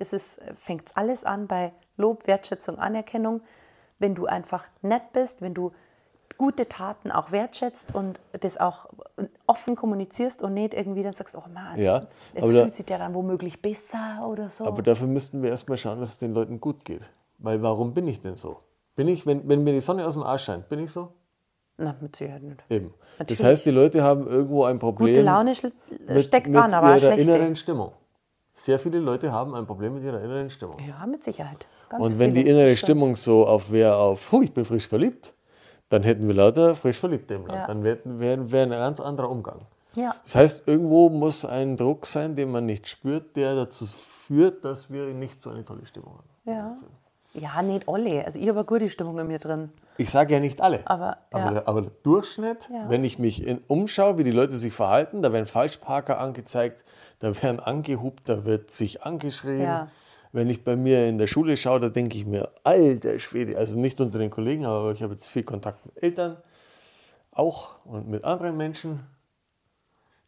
fängt 0.56 0.88
es 0.88 0.96
alles 0.96 1.24
an 1.24 1.48
bei 1.48 1.72
Lob, 1.96 2.28
Wertschätzung, 2.28 2.78
Anerkennung. 2.78 3.40
Wenn 3.98 4.14
du 4.14 4.26
einfach 4.26 4.64
nett 4.82 5.12
bist, 5.12 5.40
wenn 5.42 5.54
du 5.54 5.72
gute 6.36 6.68
Taten 6.68 7.10
auch 7.10 7.32
wertschätzt 7.32 7.94
und 7.94 8.20
das 8.40 8.58
auch 8.58 8.86
offen 9.46 9.74
kommunizierst 9.74 10.40
und 10.40 10.54
nicht 10.54 10.72
irgendwie 10.72 11.02
dann 11.02 11.12
sagst, 11.14 11.36
oh 11.36 11.42
Mann, 11.52 11.78
Ja, 11.80 12.06
jetzt 12.34 12.42
aber 12.44 12.52
da- 12.52 12.62
fühlt 12.62 12.74
sich 12.74 12.86
der 12.86 12.98
dann 12.98 13.14
womöglich 13.14 13.60
besser 13.60 14.26
oder 14.28 14.48
so. 14.48 14.64
Aber 14.64 14.82
dafür 14.82 15.08
müssten 15.08 15.42
wir 15.42 15.50
erstmal 15.50 15.78
schauen, 15.78 15.98
dass 15.98 16.10
es 16.10 16.18
den 16.18 16.32
Leuten 16.32 16.60
gut 16.60 16.84
geht. 16.84 17.02
Weil 17.38 17.60
warum 17.62 17.92
bin 17.94 18.06
ich 18.06 18.20
denn 18.20 18.36
so? 18.36 18.60
Bin 18.94 19.08
ich, 19.08 19.26
wenn, 19.26 19.48
wenn 19.48 19.64
mir 19.64 19.72
die 19.72 19.80
Sonne 19.80 20.06
aus 20.06 20.14
dem 20.14 20.22
Arsch 20.22 20.44
scheint, 20.44 20.68
bin 20.68 20.80
ich 20.80 20.92
so? 20.92 21.12
Na, 21.76 21.94
mit 22.00 22.14
Sicherheit 22.16 22.42
nicht. 22.42 22.64
Eben. 22.68 22.92
Das 23.10 23.18
Natürlich. 23.20 23.44
heißt, 23.44 23.66
die 23.66 23.70
Leute 23.70 24.02
haben 24.02 24.26
irgendwo 24.26 24.64
ein 24.64 24.78
Problem 24.80 25.14
Gute 25.14 25.22
Laune 25.22 25.52
mit, 26.08 26.24
steckt 26.24 26.48
mit 26.48 26.56
an, 26.56 26.74
aber 26.74 26.88
auch 26.88 26.90
ihrer 26.90 27.12
schlechte. 27.12 27.30
inneren 27.32 27.54
Stimmung. 27.56 27.92
Sehr 28.58 28.78
viele 28.78 28.98
Leute 28.98 29.30
haben 29.32 29.54
ein 29.54 29.66
Problem 29.66 29.94
mit 29.94 30.02
ihrer 30.04 30.20
inneren 30.20 30.50
Stimmung. 30.50 30.76
Ja, 30.86 31.06
mit 31.06 31.22
Sicherheit. 31.22 31.66
Ganz 31.88 32.04
Und 32.04 32.18
wenn 32.18 32.34
die 32.34 32.46
innere. 32.46 32.76
Stimmung 32.76 33.14
so 33.16 33.46
auf 33.46 33.70
wer 33.70 33.96
auf, 33.96 34.32
oh, 34.32 34.42
ich 34.42 34.52
bin 34.52 34.64
frisch 34.64 34.86
verliebt, 34.88 35.32
dann 35.88 36.02
hätten 36.02 36.26
wir 36.26 36.34
lauter 36.34 36.74
frisch 36.74 36.98
Verliebte 36.98 37.34
im 37.34 37.46
Land. 37.46 37.60
Ja. 37.60 37.66
Dann 37.68 37.84
wäre 37.84 37.98
wär, 38.04 38.50
wär 38.50 38.62
ein 38.64 38.70
ganz 38.70 39.00
anderer 39.00 39.30
Umgang. 39.30 39.60
Ja, 39.94 40.14
Das 40.24 40.34
heißt, 40.34 40.68
irgendwo 40.68 41.08
muss 41.08 41.44
ein 41.44 41.76
Druck 41.76 42.04
sein, 42.06 42.36
den 42.36 42.50
man 42.50 42.66
nicht 42.66 42.86
spürt, 42.88 43.34
der 43.36 43.54
dazu 43.54 43.86
führt, 43.86 44.64
dass 44.64 44.90
wir 44.90 45.06
nicht 45.06 45.40
so 45.40 45.50
eine 45.50 45.64
tolle 45.64 45.86
Stimmung 45.86 46.14
haben. 46.18 46.28
ja. 46.44 46.74
Ja, 47.34 47.62
nicht 47.62 47.88
alle. 47.88 48.24
Also 48.24 48.38
ich 48.38 48.48
habe 48.48 48.58
eine 48.60 48.66
gute 48.66 48.90
Stimmung 48.90 49.18
in 49.18 49.26
mir 49.26 49.38
drin. 49.38 49.70
Ich 49.96 50.10
sage 50.10 50.34
ja 50.34 50.40
nicht 50.40 50.60
alle. 50.60 50.80
Aber, 50.86 51.18
ja. 51.32 51.38
Aber, 51.38 51.50
der, 51.52 51.68
aber 51.68 51.82
der 51.82 51.90
Durchschnitt, 52.02 52.68
Ja. 52.72 52.88
wenn 52.88 53.04
ich 53.04 53.18
mich 53.18 53.46
in, 53.46 53.58
umschaue, 53.68 54.18
wie 54.18 54.24
die 54.24 54.30
Leute 54.30 54.52
sich 54.54 54.72
verhalten, 54.72 55.22
da 55.22 55.32
werden 55.32 55.46
Falschparker 55.46 56.18
angezeigt, 56.18 56.84
da 57.20 57.40
werden 57.42 57.60
angehupt, 57.60 58.28
da 58.28 58.44
wird 58.44 58.70
sich 58.70 59.02
angeschrien. 59.02 59.62
Ja. 59.62 59.88
Wenn 60.32 60.50
ich 60.50 60.62
bei 60.64 60.76
mir 60.76 61.06
in 61.08 61.18
der 61.18 61.26
Schule 61.26 61.56
schaue, 61.56 61.80
da 61.80 61.88
denke 61.88 62.16
ich 62.16 62.26
mir, 62.26 62.50
alter 62.64 63.18
Schwede, 63.18 63.56
also 63.56 63.78
nicht 63.78 64.00
unter 64.00 64.18
den 64.18 64.30
Kollegen, 64.30 64.66
aber 64.66 64.92
ich 64.92 65.02
habe 65.02 65.12
jetzt 65.14 65.28
viel 65.28 65.42
Kontakt 65.42 65.84
mit 65.86 66.02
Eltern 66.02 66.36
auch 67.32 67.84
und 67.84 68.08
mit 68.08 68.24
anderen 68.24 68.56
Menschen. 68.56 69.00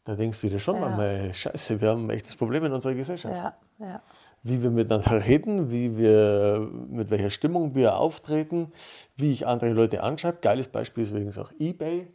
Da 0.05 0.15
denkst 0.17 0.41
du 0.41 0.49
dir 0.49 0.61
schon 0.61 0.77
Ja. 0.77 0.81
manchmal, 0.83 1.33
scheiße, 1.35 1.81
wir 1.81 1.91
haben 1.91 2.07
ein 2.07 2.11
echtes 2.11 2.35
Problem 2.37 2.65
in 2.65 2.73
unserer 2.73 2.95
Gesellschaft 2.95 3.35
Ja, 3.37 3.55
ja. 3.79 4.03
Wie 4.43 4.63
wir 4.63 4.71
miteinander 4.71 5.25
reden, 5.27 5.71
wie 5.71 5.97
wir, 5.97 6.69
mit 6.89 7.11
welcher 7.11 7.31
Stimmung 7.31 7.75
wir 7.75 7.97
auftreten, 7.97 8.73
wie 9.17 9.33
ich 9.33 9.47
andere 9.47 9.71
Leute 9.71 10.03
anschreibe. 10.03 10.39
Geiles 10.41 10.69
Beispiel 10.69 11.03
ist 11.05 11.11
übrigens 11.11 11.39
auch 11.39 11.51
eBay. 11.59 12.09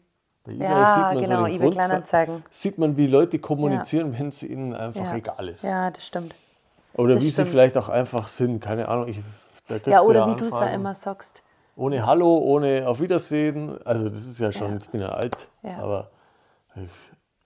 Bei 0.43 0.51
eBay 0.53 0.67
Ja, 0.67 1.13
genau, 1.13 1.45
den 1.45 1.55
eBay 1.55 1.71
Kleinanzeigen. 1.71 2.43
Sieht 2.49 2.77
man, 2.77 2.97
wie 2.97 3.07
Leute 3.07 3.39
kommunizieren, 3.39 4.17
wenn 4.17 4.27
es 4.27 4.43
ihnen 4.43 4.73
einfach 4.73 5.05
ja. 5.05 5.15
egal 5.15 5.49
ist. 5.49 5.63
Ja, 5.63 5.91
das 5.91 6.05
stimmt. 6.05 6.33
Oder 6.93 7.15
das 7.15 7.23
wie 7.23 7.29
stimmt. 7.31 7.47
sie 7.47 7.51
vielleicht 7.51 7.77
auch 7.77 7.89
einfach 7.89 8.27
sind. 8.27 8.59
Keine 8.61 8.87
Ahnung. 8.87 9.07
Ich, 9.07 9.19
da 9.67 9.75
Ja, 9.85 9.97
du 9.99 10.05
oder 10.09 10.19
ja 10.27 10.31
wie 10.35 10.39
du 10.39 10.45
es 10.45 10.51
da 10.51 10.57
Anfragen. 10.57 10.75
immer 10.75 10.95
sagst. 10.95 11.43
Ohne 11.75 12.05
Hallo, 12.05 12.37
ohne 12.37 12.87
Auf 12.87 13.01
Wiedersehen. 13.01 13.77
Also 13.85 14.07
das 14.07 14.25
ist 14.25 14.39
ja 14.39 14.51
schon, 14.51 14.71
Ja. 14.71 14.77
ich 14.77 14.89
bin 14.89 15.01
ja 15.01 15.09
alt, 15.09 15.49
Ja. 15.61 15.77
aber 15.79 16.11
ein 16.73 16.89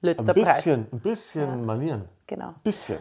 Letzter 0.02 0.34
bisschen, 0.34 0.84
Preis. 0.86 0.94
ein 0.94 1.00
bisschen 1.00 1.65
Manieren. 1.65 2.06
Genau. 2.28 2.50
Ein 2.50 2.56
bisschen. 2.63 3.00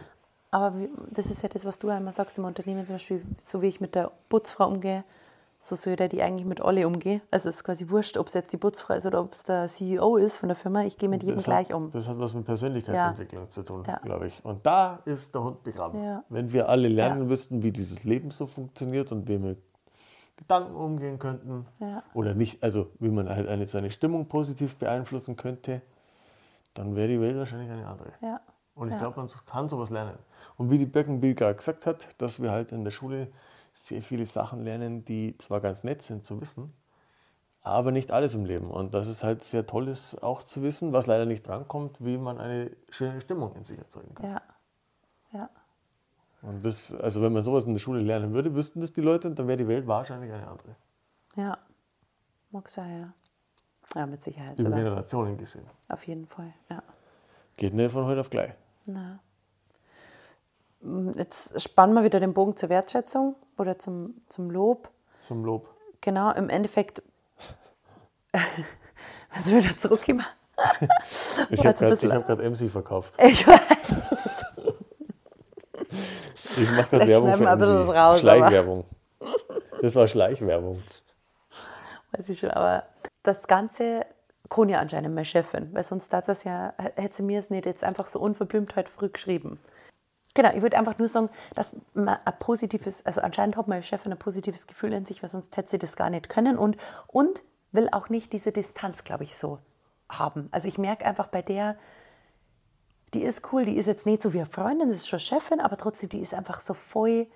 Aber 0.51 0.73
das 1.11 1.27
ist 1.27 1.43
ja 1.43 1.49
das, 1.49 1.65
was 1.65 1.77
du 1.77 1.89
einmal 1.89 2.13
sagst 2.13 2.37
im 2.37 2.45
Unternehmen, 2.45 2.85
zum 2.85 2.95
Beispiel, 2.95 3.23
so 3.39 3.61
wie 3.61 3.67
ich 3.67 3.81
mit 3.81 3.93
der 3.95 4.11
Putzfrau 4.29 4.67
umgehe, 4.67 5.03
so 5.61 5.75
soll 5.75 5.95
der 5.97 6.07
die 6.07 6.23
eigentlich 6.23 6.45
mit 6.45 6.61
alle 6.61 6.87
umgehe. 6.87 7.21
Also 7.31 7.49
es 7.49 7.57
ist 7.57 7.63
quasi 7.65 7.89
wurscht, 7.89 8.17
ob 8.17 8.27
es 8.27 8.33
jetzt 8.33 8.53
die 8.53 8.57
Putzfrau 8.57 8.95
ist 8.95 9.05
oder 9.05 9.19
ob 9.21 9.33
es 9.33 9.43
der 9.43 9.67
CEO 9.67 10.15
ist 10.15 10.37
von 10.37 10.47
der 10.49 10.55
Firma. 10.55 10.83
Ich 10.85 10.97
gehe 10.97 11.09
mit 11.09 11.21
jedem 11.21 11.35
Das 11.35 11.43
gleich 11.43 11.67
hat, 11.69 11.75
um. 11.75 11.91
Das 11.91 12.07
hat 12.07 12.17
was 12.17 12.33
mit 12.33 12.45
Persönlichkeitsentwicklung 12.45 13.49
zu 13.49 13.63
tun, 13.63 13.83
Ja. 13.85 13.97
glaube 13.97 14.27
ich. 14.27 14.43
Und 14.45 14.65
da 14.65 14.99
ist 15.05 15.35
der 15.35 15.43
Hund 15.43 15.61
begraben. 15.63 16.01
Ja. 16.03 16.23
Wenn 16.29 16.51
wir 16.53 16.69
alle 16.69 16.87
lernen 16.87 17.23
Ja. 17.23 17.29
wüssten, 17.29 17.61
wie 17.61 17.71
dieses 17.71 18.03
Leben 18.05 18.31
so 18.31 18.47
funktioniert 18.47 19.11
und 19.11 19.27
wie 19.27 19.33
wir 19.33 19.39
mit 19.49 19.57
Gedanken 20.37 20.73
umgehen 20.75 21.19
könnten 21.19 21.65
Ja. 21.79 22.03
oder 22.13 22.33
nicht, 22.33 22.63
also 22.63 22.87
wie 22.99 23.09
man 23.09 23.27
halt 23.29 23.49
eine, 23.49 23.65
seine 23.65 23.91
Stimmung 23.91 24.27
positiv 24.27 24.77
beeinflussen 24.77 25.35
könnte, 25.35 25.81
dann 26.73 26.95
wäre 26.95 27.09
die 27.09 27.19
Welt 27.19 27.37
wahrscheinlich 27.37 27.69
eine 27.69 27.85
andere. 27.85 28.13
Ja. 28.21 28.39
Und 28.79 28.87
ich 28.87 28.93
Ja. 28.93 28.99
glaube, 28.99 29.17
man 29.19 29.29
kann 29.45 29.67
sowas 29.67 29.89
lernen. 29.89 30.17
Und 30.57 30.71
wie 30.71 30.77
die 30.77 30.85
Birkenbill 30.85 31.35
gerade 31.35 31.55
gesagt 31.55 31.85
hat, 31.85 32.21
dass 32.21 32.41
wir 32.41 32.51
halt 32.51 32.71
in 32.71 32.83
der 32.85 32.91
Schule 32.91 33.29
sehr 33.73 34.01
viele 34.01 34.25
Sachen 34.25 34.63
lernen, 34.63 35.03
die 35.03 35.37
zwar 35.37 35.59
ganz 35.59 35.83
nett 35.83 36.01
sind 36.01 36.25
zu 36.25 36.39
wissen, 36.39 36.73
aber 37.61 37.91
nicht 37.91 38.11
alles 38.11 38.35
im 38.35 38.45
Leben. 38.45 38.71
Und 38.71 38.93
das 38.93 39.07
ist 39.07 39.23
halt 39.23 39.43
sehr 39.43 39.67
toll 39.67 39.89
ist, 39.89 40.23
auch 40.23 40.41
zu 40.41 40.61
wissen, 40.63 40.93
was 40.93 41.07
leider 41.07 41.25
nicht 41.25 41.45
drankommt, 41.45 41.97
wie 41.99 42.17
man 42.17 42.39
eine 42.39 42.71
schöne 42.89 43.19
Stimmung 43.19 43.53
in 43.55 43.65
sich 43.65 43.77
erzeugen 43.77 44.15
kann. 44.15 44.31
Ja. 44.31 44.41
Ja. 45.33 45.49
Und 46.41 46.63
das, 46.63 46.93
also 46.95 47.21
wenn 47.21 47.33
man 47.33 47.41
sowas 47.41 47.65
in 47.65 47.73
der 47.73 47.79
Schule 47.79 47.99
lernen 47.99 48.33
würde, 48.33 48.55
wüssten 48.55 48.79
das 48.79 48.93
die 48.93 49.01
Leute 49.01 49.27
und 49.27 49.37
dann 49.37 49.47
wäre 49.47 49.57
die 49.57 49.67
Welt 49.67 49.87
wahrscheinlich 49.87 50.31
eine 50.31 50.47
andere. 50.47 50.75
Ja. 51.35 51.57
Mag 52.51 52.69
sein, 52.69 53.13
ja. 53.93 53.99
Ja, 53.99 54.05
mit 54.05 54.23
Sicherheit. 54.23 54.57
Über. 54.57 54.69
Generationen 54.69 55.37
gesehen. 55.37 55.65
Auf 55.89 56.07
jeden 56.07 56.25
Fall, 56.27 56.53
ja. 56.69 56.81
Geht 57.57 57.73
nicht 57.73 57.91
von 57.91 58.05
heute 58.05 58.21
auf 58.21 58.29
gleich. 58.29 58.53
Na. 58.89 59.19
Jetzt 61.15 61.61
spannen 61.61 61.93
wir 61.93 62.03
wieder 62.03 62.19
den 62.19 62.33
Bogen 62.33 62.55
zur 62.55 62.69
Wertschätzung 62.69 63.35
oder 63.57 63.77
zum, 63.77 64.21
zum 64.29 64.49
Lob. 64.49 64.89
Zum 65.17 65.43
Lob. 65.45 65.67
Genau, 66.01 66.31
im 66.33 66.49
Endeffekt. 66.49 67.01
Also 69.31 69.55
wieder 69.55 69.77
zurückkommen. 69.77 70.25
Ich 71.51 71.63
habe 71.65 71.77
gerade 71.87 72.25
hab 72.27 72.39
MC 72.39 72.69
verkauft. 72.69 73.13
Ich 73.21 73.45
weiß, 73.47 73.59
Ich 76.57 76.71
mache 76.71 76.89
gerade 76.89 77.07
Werbung 77.07 77.33
für 77.33 77.39
wir 77.41 77.55
MC. 77.55 77.59
was 77.61 77.87
raus, 77.87 77.95
aber- 77.95 78.17
Schleichwerbung. 78.17 78.85
Das 79.81 79.95
war 79.95 80.07
Schleichwerbung. 80.07 80.81
weiß 82.13 82.27
ich 82.29 82.39
schon, 82.39 82.49
aber 82.51 82.83
das 83.21 83.47
Ganze 83.47 84.05
kann 84.49 84.69
ja 84.69 84.79
anscheinend 84.79 85.13
meine 85.13 85.25
Chefin, 85.25 85.73
weil 85.73 85.83
sonst 85.83 86.13
hat 86.13 86.27
das 86.27 86.43
ja, 86.43 86.73
hätte 86.77 87.15
sie 87.15 87.23
mir 87.23 87.39
es 87.39 87.49
nicht 87.49 87.65
jetzt 87.65 87.83
einfach 87.83 88.07
so 88.07 88.19
unverblümt 88.19 88.75
heute 88.75 88.89
früh 88.89 89.09
geschrieben. 89.09 89.59
Genau, 90.33 90.53
ich 90.53 90.61
würde 90.61 90.77
einfach 90.77 90.97
nur 90.97 91.07
sagen, 91.07 91.29
dass 91.55 91.75
man 91.93 92.19
ein 92.23 92.39
positives, 92.39 93.05
also 93.05 93.21
anscheinend 93.21 93.57
hat 93.57 93.67
meine 93.67 93.83
Chefin 93.83 94.11
ein 94.11 94.19
positives 94.19 94.67
Gefühl 94.67 94.93
in 94.93 95.05
sich, 95.05 95.21
weil 95.23 95.29
sonst 95.29 95.55
hätte 95.57 95.71
sie 95.71 95.79
das 95.79 95.95
gar 95.95 96.09
nicht 96.09 96.29
können 96.29 96.57
und, 96.57 96.77
und 97.07 97.41
will 97.71 97.89
auch 97.91 98.09
nicht 98.09 98.31
diese 98.33 98.51
Distanz, 98.51 99.03
glaube 99.03 99.23
ich, 99.23 99.35
so 99.35 99.59
haben. 100.07 100.49
Also 100.51 100.67
ich 100.67 100.77
merke 100.77 101.05
einfach 101.05 101.27
bei 101.27 101.41
der, 101.41 101.77
die 103.13 103.23
ist 103.23 103.51
cool, 103.51 103.65
die 103.65 103.77
ist 103.77 103.87
jetzt 103.87 104.05
nicht 104.05 104.21
so 104.21 104.33
wie 104.33 104.39
eine 104.39 104.45
Freundin, 104.45 104.87
das 104.89 104.97
ist 104.97 105.09
schon 105.09 105.19
Chefin, 105.19 105.59
aber 105.59 105.77
trotzdem, 105.77 106.09
die 106.09 106.19
ist 106.19 106.33
einfach 106.33 106.61
so 106.61 106.73
voll 106.73 107.27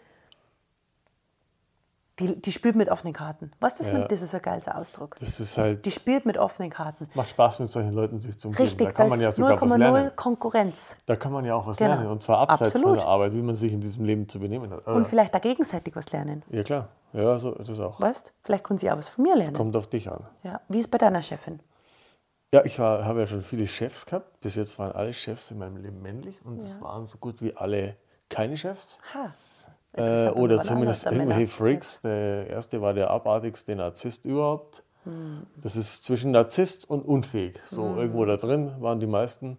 die, 2.20 2.40
die 2.40 2.52
spielt 2.52 2.76
mit 2.76 2.90
offenen 2.90 3.14
Karten. 3.14 3.52
Was 3.60 3.78
das, 3.78 3.88
ja. 3.88 3.94
mit, 3.94 4.12
das 4.12 4.22
ist 4.22 4.36
ein 4.36 4.42
geiler 4.42 4.78
Ausdruck. 4.78 5.16
Das 5.20 5.40
ist 5.40 5.58
halt. 5.58 5.84
Die 5.86 5.92
spielt 5.92 6.26
mit 6.26 6.38
offenen 6.38 6.70
Karten. 6.70 7.10
Macht 7.16 7.30
Spaß, 7.30 7.60
mit 7.60 7.70
solchen 7.70 7.94
Leuten 7.94 8.20
sich 8.20 8.38
zu 8.38 8.50
umgeben. 8.50 8.64
Richtig, 8.64 8.88
da 8.88 8.94
kann 8.94 9.10
man 9.10 9.20
ja 9.20 9.32
sogar 9.32 9.60
was 9.60 9.78
lernen. 9.78 10.12
Konkurrenz. 10.16 10.96
Da 11.08 11.16
kann 11.16 11.32
man 11.32 11.44
ja 11.44 11.56
auch 11.56 11.66
was 11.66 11.78
genau. 11.78 11.96
lernen. 11.96 12.08
Und 12.08 12.22
zwar 12.22 12.38
abseits 12.40 12.76
Absolut. 12.76 12.90
von 12.90 12.98
der 13.00 13.08
Arbeit, 13.08 13.34
wie 13.34 13.42
man 13.42 13.56
sich 13.56 13.74
in 13.74 13.82
diesem 13.82 14.06
Leben 14.06 14.28
zu 14.28 14.40
benehmen 14.40 14.70
hat. 14.72 14.86
Und 14.86 15.08
vielleicht 15.08 15.34
da 15.34 15.40
gegenseitig 15.40 15.96
was 15.96 16.12
lernen. 16.12 16.44
Ja, 16.50 16.62
klar. 16.64 16.90
Ja, 17.14 17.38
so 17.40 17.54
ist 17.54 17.70
es 17.70 17.80
auch. 17.80 18.00
Weißt 18.00 18.32
vielleicht 18.44 18.64
können 18.64 18.78
sie 18.78 18.92
auch 18.92 18.98
was 18.98 19.10
von 19.10 19.24
mir 19.24 19.36
lernen. 19.36 19.52
Das 19.52 19.54
kommt 19.54 19.76
auf 19.76 19.88
dich 19.88 20.12
an. 20.12 20.26
Ja. 20.44 20.62
Wie 20.68 20.78
ist 20.80 20.86
es 20.86 20.92
bei 20.92 21.00
deiner 21.00 21.22
Chefin? 21.22 21.60
Ja, 22.54 22.64
ich 22.64 22.78
habe 22.78 23.22
ja 23.22 23.26
schon 23.26 23.42
viele 23.42 23.66
Chefs 23.66 24.06
gehabt. 24.06 24.40
Bis 24.40 24.56
jetzt 24.56 24.78
waren 24.78 24.92
alle 24.92 25.14
Chefs 25.14 25.50
in 25.50 25.58
meinem 25.58 25.78
Leben 25.78 26.04
männlich 26.04 26.40
und 26.46 26.62
es 26.62 26.80
waren 26.80 27.08
so 27.08 27.18
gut 27.18 27.42
wie 27.42 27.58
alle 27.58 27.96
keine 28.30 28.56
Chefs. 28.58 29.00
Ha. 29.16 29.34
Äh, 29.96 30.30
oder 30.30 30.60
zumindest 30.62 31.06
irgendwelche 31.06 31.48
Freaks. 31.48 32.02
Der 32.02 32.48
erste 32.48 32.82
war 32.82 32.94
der 32.94 33.10
abartigste 33.10 33.76
Narzisst 33.76 34.26
überhaupt. 34.26 34.84
Hm. 35.04 35.46
Das 35.62 35.76
ist 35.76 36.04
zwischen 36.04 36.32
Narzisst 36.32 36.90
und 36.90 37.04
unfähig. 37.04 37.60
So 37.66 37.84
hm. 37.90 37.98
irgendwo 37.98 38.26
da 38.26 38.38
drin 38.38 38.72
waren 38.80 39.00
die 39.00 39.08
meisten. 39.08 39.58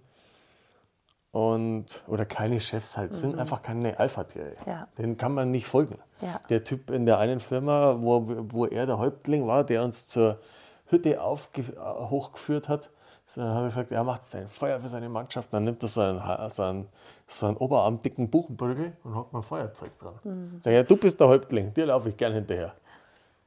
Und, 1.34 2.04
oder 2.06 2.24
keine 2.26 2.60
Chefs 2.60 2.96
halt, 2.96 3.10
mhm. 3.10 3.16
sind 3.16 3.38
einfach 3.40 3.60
keine 3.60 3.98
Alpha-Tiere. 3.98 4.54
Ja. 4.66 4.86
Den 4.96 5.16
kann 5.16 5.34
man 5.34 5.50
nicht 5.50 5.66
folgen. 5.66 5.98
Ja. 6.20 6.40
Der 6.48 6.62
Typ 6.62 6.90
in 6.92 7.06
der 7.06 7.18
einen 7.18 7.40
Firma, 7.40 7.96
wo, 7.98 8.22
wo 8.52 8.66
er 8.66 8.86
der 8.86 8.98
Häuptling 8.98 9.44
war, 9.48 9.64
der 9.64 9.82
uns 9.82 10.06
zur 10.06 10.38
Hütte 10.86 11.20
hochgeführt 11.20 12.68
hat, 12.68 12.90
dann 13.34 13.48
hat 13.48 13.62
er 13.62 13.64
gesagt, 13.64 13.92
er 13.92 14.04
macht 14.04 14.26
sein 14.26 14.48
Feuer 14.48 14.78
für 14.78 14.88
seine 14.88 15.08
Mannschaft. 15.08 15.52
Dann 15.52 15.64
nimmt 15.64 15.82
er 15.82 15.88
so 15.88 16.00
einen, 16.02 16.50
so 16.50 16.62
einen, 16.62 16.88
so 17.26 17.46
einen 17.46 17.56
oberarmdicken 17.56 18.28
Buchenprügel 18.28 18.92
und 19.02 19.14
hat 19.14 19.32
mal 19.32 19.42
Feuerzeug 19.42 19.98
dran. 19.98 20.14
Mhm. 20.24 20.60
Sag, 20.60 20.72
ja, 20.72 20.82
du 20.82 20.96
bist 20.96 21.18
der 21.18 21.28
Häuptling, 21.28 21.72
dir 21.72 21.86
laufe 21.86 22.10
ich 22.10 22.16
gern 22.16 22.32
hinterher. 22.32 22.74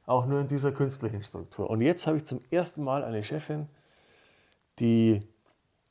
Auch 0.06 0.26
nur 0.26 0.40
in 0.40 0.48
dieser 0.48 0.72
künstlichen 0.72 1.22
Struktur. 1.22 1.70
Und 1.70 1.80
jetzt 1.80 2.06
habe 2.06 2.16
ich 2.16 2.24
zum 2.24 2.40
ersten 2.50 2.82
Mal 2.82 3.04
eine 3.04 3.22
Chefin, 3.22 3.68
die, 4.78 5.22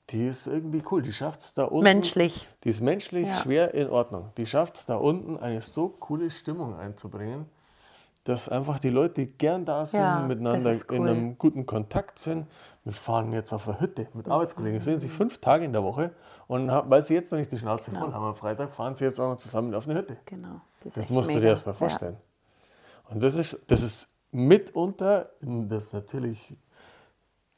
die 0.09 0.27
ist 0.27 0.47
irgendwie 0.47 0.83
cool. 0.91 1.01
Die 1.01 1.13
schafft 1.13 1.41
es 1.41 1.53
da 1.53 1.63
unten. 1.65 1.83
Menschlich. 1.83 2.47
Die 2.63 2.69
ist 2.69 2.81
menschlich, 2.81 3.27
ja. 3.27 3.33
schwer 3.33 3.73
in 3.73 3.89
Ordnung. 3.89 4.31
Die 4.37 4.45
schafft 4.45 4.75
es 4.75 4.85
da 4.85 4.95
unten, 4.95 5.37
eine 5.37 5.61
so 5.61 5.89
coole 5.89 6.29
Stimmung 6.29 6.75
einzubringen 6.77 7.45
dass 8.27 8.49
einfach 8.49 8.77
die 8.79 8.89
Leute 8.89 9.25
gern 9.25 9.63
da 9.63 9.85
sind, 9.85 10.01
ja, 10.01 10.19
miteinander 10.19 10.75
cool. 10.89 10.97
in 10.97 11.07
einem 11.07 11.37
guten 11.37 11.65
Kontakt 11.65 12.19
sind. 12.19 12.45
Wir 12.87 12.93
fahren 12.93 13.33
jetzt 13.33 13.51
auf 13.51 13.67
eine 13.67 13.81
Hütte 13.81 14.07
mit 14.13 14.29
Arbeitskollegen, 14.29 14.79
sehen 14.79 15.01
sich 15.01 15.11
fünf 15.11 15.39
Tage 15.39 15.65
in 15.65 15.73
der 15.73 15.83
Woche 15.83 16.11
und 16.47 16.69
weil 16.69 17.01
sie 17.01 17.15
jetzt 17.15 17.29
noch 17.33 17.37
nicht 17.37 17.51
die 17.51 17.57
Schnauze 17.57 17.91
voll 17.91 17.99
genau. 17.99 18.13
haben 18.13 18.23
am 18.23 18.35
Freitag, 18.35 18.73
fahren 18.73 18.95
sie 18.95 19.03
jetzt 19.03 19.19
auch 19.19 19.29
noch 19.29 19.35
zusammen 19.35 19.75
auf 19.75 19.89
eine 19.89 19.99
Hütte. 19.99 20.15
Genau. 20.25 20.61
Das, 20.85 20.93
das 20.93 21.09
musst 21.09 21.27
mega. 21.27 21.41
du 21.41 21.45
dir 21.45 21.49
erst 21.49 21.65
mal 21.65 21.73
vorstellen. 21.73 22.15
Ja. 22.15 23.11
Und 23.11 23.23
das 23.23 23.35
ist, 23.35 23.59
das 23.67 23.81
ist 23.81 24.09
mitunter, 24.31 25.31
das 25.41 25.91
natürlich, 25.91 26.57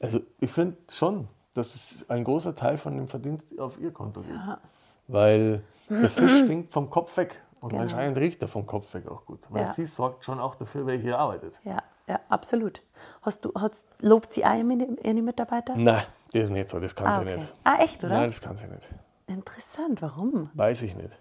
also 0.00 0.18
ich 0.40 0.50
finde 0.50 0.78
schon, 0.90 1.28
dass 1.54 1.76
es 1.76 2.10
ein 2.10 2.24
großer 2.24 2.56
Teil 2.56 2.76
von 2.76 2.96
dem 2.96 3.06
Verdienst 3.06 3.56
auf 3.60 3.78
ihr 3.78 3.92
Konto 3.92 4.22
geht. 4.22 4.34
Ja. 4.34 4.58
Weil 5.06 5.62
der 5.88 6.10
Fisch 6.10 6.40
stinkt 6.44 6.72
vom 6.72 6.90
Kopf 6.90 7.16
weg. 7.16 7.40
Und 7.60 7.70
genau. 7.70 7.82
anscheinend 7.82 8.16
riecht 8.16 8.42
er 8.42 8.48
vom 8.48 8.66
Kopf 8.66 8.92
weg 8.94 9.06
auch 9.06 9.26
gut, 9.26 9.46
weil 9.50 9.66
ja. 9.66 9.72
sie 9.72 9.86
sorgt 9.86 10.24
schon 10.24 10.40
auch 10.40 10.56
dafür, 10.56 10.86
wer 10.86 10.96
hier 10.96 11.18
arbeitet. 11.18 11.60
Ja, 11.62 11.78
ja 12.10 12.20
absolut. 12.28 12.82
Hast 13.22 13.44
du, 13.44 13.52
hast, 13.54 13.86
lobt 14.00 14.34
sie 14.34 14.44
auch 14.44 14.54
ihre 14.54 15.22
Mitarbeiter? 15.22 15.74
Nein, 15.76 16.02
das 16.32 16.44
ist 16.44 16.50
nicht 16.50 16.68
so, 16.68 16.80
das 16.80 16.94
kann 16.94 17.08
ah, 17.08 17.14
sie 17.14 17.20
okay. 17.20 17.34
nicht. 17.36 17.54
Ah, 17.64 17.76
echt, 17.80 18.04
oder? 18.04 18.14
Nein, 18.14 18.28
das 18.28 18.40
kann 18.40 18.56
sie 18.56 18.66
nicht. 18.66 18.88
Interessant, 19.26 20.02
warum? 20.02 20.50
Weiß 20.54 20.82
ich 20.82 20.96
nicht. 20.96 21.16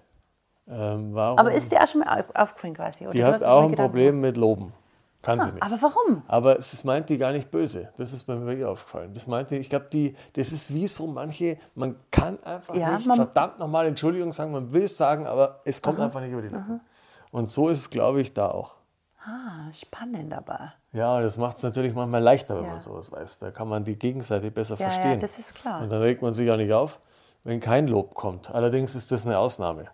Ähm, 0.68 1.14
warum? 1.14 1.40
Aber 1.40 1.52
ist 1.52 1.72
dir 1.72 1.82
auch 1.82 1.88
schon 1.88 2.02
mal 2.02 2.26
aufgefallen 2.34 2.74
quasi? 2.74 3.06
Oder? 3.06 3.14
Die 3.14 3.24
hat 3.24 3.44
auch 3.44 3.64
ein 3.64 3.76
Problem 3.76 4.22
mit 4.22 4.38
Loben. 4.38 4.74
Kann 5.22 5.40
ah, 5.40 5.44
sie 5.44 5.52
nicht. 5.52 5.64
Aber 5.64 5.82
warum? 5.82 6.24
Aber 6.28 6.58
es 6.58 6.84
meint 6.84 7.10
die 7.10 7.18
gar 7.18 7.34
nicht 7.34 7.52
böse. 7.52 7.90
Das 7.98 8.14
ist 8.14 8.28
mir 8.28 8.46
wirklich 8.46 8.66
aufgefallen. 8.66 9.14
Das 9.14 9.28
meinte, 9.28 9.58
ich 9.58 9.70
glaube, 9.70 9.88
die, 9.92 10.16
das 10.34 10.52
ist 10.52 10.74
wie 10.74 10.88
so 10.88 11.08
manche, 11.08 11.58
man 11.76 11.98
kann 12.10 12.42
einfach 12.44 12.74
ja, 12.74 12.96
nicht 12.98 13.06
verdammt 13.06 13.60
nochmal 13.60 13.86
Entschuldigung 13.88 14.32
sagen, 14.32 14.54
man 14.54 14.72
will 14.72 14.84
es 14.84 14.96
sagen, 14.96 15.28
aber 15.28 15.60
es 15.66 15.82
kommt 15.82 15.98
aha, 15.98 16.06
einfach 16.06 16.22
nicht 16.22 16.32
über 16.32 16.42
die 16.42 16.48
Lippen. 16.48 16.80
Und 17.32 17.50
so 17.50 17.68
ist 17.68 17.80
es, 17.80 17.90
glaube 17.90 18.22
ich, 18.22 18.34
da 18.34 18.50
auch. 18.50 18.76
Ah, 19.26 19.72
spannend 19.74 20.34
aber. 20.34 20.74
Ja, 20.94 21.22
das 21.22 21.38
macht 21.38 21.58
es 21.58 21.64
natürlich 21.64 21.94
manchmal 21.94 22.22
leichter, 22.22 22.56
wenn 22.56 22.66
ja. 22.66 22.72
man 22.72 22.80
sowas 22.80 23.12
weiß. 23.12 23.40
Da 23.40 23.52
kann 23.52 23.68
man 23.68 23.84
die 23.84 23.96
Gegenseite 23.96 24.50
besser 24.50 24.76
ja, 24.76 24.90
verstehen. 24.90 25.12
Ja, 25.12 25.18
das 25.18 25.38
ist 25.38 25.56
klar. 25.56 25.82
Und 25.82 25.92
dann 25.92 26.02
regt 26.02 26.22
man 26.22 26.34
sich 26.34 26.50
auch 26.50 26.58
nicht 26.58 26.72
auf, 26.72 27.00
wenn 27.44 27.60
kein 27.60 27.88
Lob 27.88 28.14
kommt. 28.16 28.50
Allerdings 28.50 28.96
ist 28.96 29.12
das 29.12 29.26
eine 29.26 29.38
Ausnahme. 29.38 29.88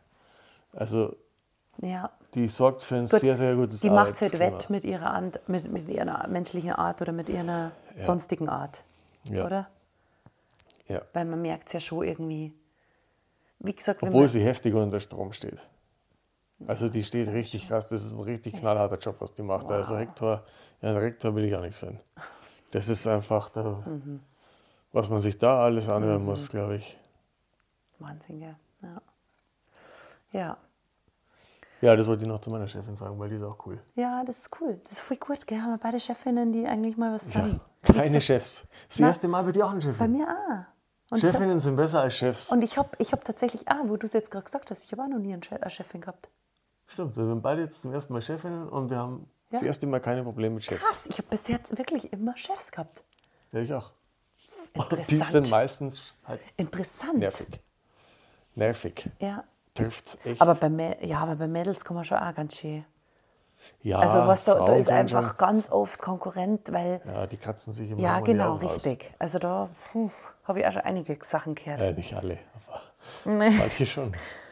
Also 0.73 1.15
ja. 1.81 2.09
Die 2.33 2.47
sorgt 2.47 2.83
für 2.83 2.95
ein 2.95 3.05
Gut, 3.05 3.19
sehr, 3.19 3.35
sehr 3.35 3.55
gutes 3.55 3.79
Die 3.79 3.89
macht 3.89 4.13
es 4.13 4.21
halt 4.21 4.39
wett 4.39 4.69
mit 4.69 4.83
ihrer, 4.83 5.21
mit, 5.47 5.71
mit 5.71 5.88
ihrer 5.88 6.27
menschlichen 6.27 6.71
Art 6.71 7.01
oder 7.01 7.11
mit 7.11 7.29
ihrer 7.29 7.71
ja. 7.97 8.05
sonstigen 8.05 8.49
Art. 8.49 8.83
Ja. 9.29 9.45
Oder? 9.45 9.67
Ja. 10.88 11.01
Weil 11.13 11.25
man 11.25 11.41
merkt 11.41 11.67
es 11.67 11.73
ja 11.73 11.79
schon 11.79 12.05
irgendwie. 12.05 12.53
Wie 13.59 13.73
gesagt, 13.73 14.03
Obwohl 14.03 14.27
sie 14.27 14.41
heftig 14.41 14.73
unter 14.73 14.99
Strom 14.99 15.31
steht. 15.31 15.59
Also 16.67 16.89
die 16.89 17.03
steht 17.03 17.27
richtig 17.29 17.67
krass. 17.67 17.89
Das 17.89 18.03
ist 18.03 18.13
ein 18.13 18.21
richtig 18.21 18.53
Echt? 18.53 18.61
knallharter 18.61 18.97
Job, 18.97 19.17
was 19.19 19.33
die 19.33 19.43
macht. 19.43 19.65
Wow. 19.65 19.71
Also 19.71 19.95
Rektor, 19.95 20.43
ja, 20.81 20.89
ein 20.89 20.97
Rektor 20.97 21.35
will 21.35 21.45
ich 21.45 21.55
auch 21.55 21.61
nicht 21.61 21.75
sein. 21.75 21.99
Das 22.71 22.87
ist 22.87 23.07
einfach, 23.07 23.49
da, 23.49 23.83
mhm. 23.85 24.21
was 24.91 25.09
man 25.09 25.19
sich 25.19 25.37
da 25.37 25.59
alles 25.59 25.89
anhören 25.89 26.21
mhm. 26.21 26.29
muss, 26.29 26.49
glaube 26.49 26.77
ich. 26.77 26.97
Wahnsinn, 27.99 28.41
ja. 28.41 28.55
ja. 28.81 29.01
Ja. 30.31 30.57
Ja, 31.81 31.95
das 31.95 32.07
wollte 32.07 32.23
ich 32.23 32.29
noch 32.29 32.39
zu 32.39 32.49
meiner 32.49 32.67
Chefin 32.67 32.95
sagen, 32.95 33.19
weil 33.19 33.29
die 33.29 33.35
ist 33.35 33.43
auch 33.43 33.65
cool. 33.65 33.79
Ja, 33.95 34.23
das 34.23 34.39
ist 34.39 34.49
cool. 34.59 34.79
Das 34.83 34.93
ist 34.93 34.99
voll 35.01 35.17
gut, 35.17 35.45
gell? 35.45 35.61
Haben 35.61 35.71
wir 35.71 35.77
beide 35.77 35.99
Chefinnen, 35.99 36.51
die 36.51 36.65
eigentlich 36.65 36.97
mal 36.97 37.13
was 37.13 37.31
sagen. 37.31 37.61
Ja, 37.87 37.93
keine 37.93 38.21
Chefs. 38.21 38.65
Das 38.87 38.99
Na, 38.99 39.07
erste 39.07 39.27
Mal 39.27 39.43
bei 39.43 39.51
dir 39.51 39.65
auch 39.65 39.71
eine 39.71 39.81
Chefin. 39.81 39.99
Bei 39.99 40.07
mir 40.07 40.27
auch. 40.27 41.13
Und 41.13 41.19
Chefinnen 41.19 41.51
hab, 41.51 41.59
sind 41.59 41.75
besser 41.75 42.01
als 42.01 42.15
Chefs. 42.15 42.51
Und 42.51 42.63
ich 42.63 42.77
habe 42.77 42.89
ich 42.97 43.11
hab 43.11 43.23
tatsächlich, 43.23 43.67
ah, 43.67 43.83
wo 43.85 43.97
du 43.97 44.07
es 44.07 44.13
jetzt 44.13 44.31
gerade 44.31 44.45
gesagt 44.45 44.71
hast, 44.71 44.83
ich 44.83 44.91
habe 44.93 45.03
auch 45.03 45.07
noch 45.07 45.19
nie 45.19 45.33
eine 45.33 45.69
Chefin 45.69 46.01
gehabt. 46.01 46.29
Stimmt, 46.87 47.17
wir 47.17 47.25
sind 47.25 47.41
beide 47.41 47.61
jetzt 47.61 47.81
zum 47.81 47.93
ersten 47.93 48.13
Mal 48.13 48.21
Chefinnen 48.21 48.69
und 48.69 48.89
wir 48.89 48.97
haben 48.97 49.27
ja. 49.51 49.59
das 49.59 49.61
erste 49.63 49.87
Mal 49.87 49.99
keine 49.99 50.23
Probleme 50.23 50.55
mit 50.55 50.63
Chefs. 50.63 50.83
Krass, 50.83 51.05
ich 51.07 51.17
habe 51.17 51.27
bis 51.29 51.47
jetzt 51.47 51.77
wirklich 51.77 52.11
immer 52.13 52.37
Chefs 52.37 52.71
gehabt. 52.71 53.03
Ja, 53.51 53.59
ich 53.59 53.73
auch. 53.73 53.91
Interessant. 54.73 55.09
Die 55.09 55.21
sind 55.21 55.49
meistens 55.49 56.13
halt 56.25 56.41
Interessant. 56.57 57.19
nervig. 57.19 57.47
Nervig. 58.55 59.09
Ja 59.19 59.43
trifft 59.75 60.07
es 60.07 60.17
echt. 60.25 60.41
Aber 60.41 60.55
bei, 60.55 60.97
ja, 61.01 61.19
aber 61.19 61.35
bei 61.35 61.47
Mädels 61.47 61.85
kann 61.85 61.95
man 61.95 62.05
schon 62.05 62.17
auch 62.17 62.33
ganz 62.33 62.57
schön. 62.57 62.83
Ja, 63.81 63.99
also 63.99 64.19
was 64.27 64.43
da, 64.43 64.65
da 64.65 64.75
ist 64.75 64.89
einfach 64.89 65.29
schon. 65.29 65.37
ganz 65.37 65.71
oft 65.71 65.99
Konkurrent, 65.99 66.71
weil. 66.71 67.01
Ja, 67.05 67.27
die 67.27 67.37
kratzen 67.37 67.73
sich 67.73 67.91
immer 67.91 68.01
Ja, 68.01 68.19
genau, 68.19 68.55
richtig. 68.55 69.11
Aus. 69.13 69.15
Also 69.19 69.39
da 69.39 69.69
habe 70.43 70.59
ich 70.59 70.65
auch 70.65 70.71
schon 70.71 70.81
einige 70.81 71.17
Sachen 71.21 71.55
gehört. 71.55 71.81
Ja, 71.81 71.91
nicht 71.91 72.13
alle, 72.15 72.37
aber 72.67 72.81
nee. 73.25 73.51
manche 73.51 73.85
schon. 73.85 74.11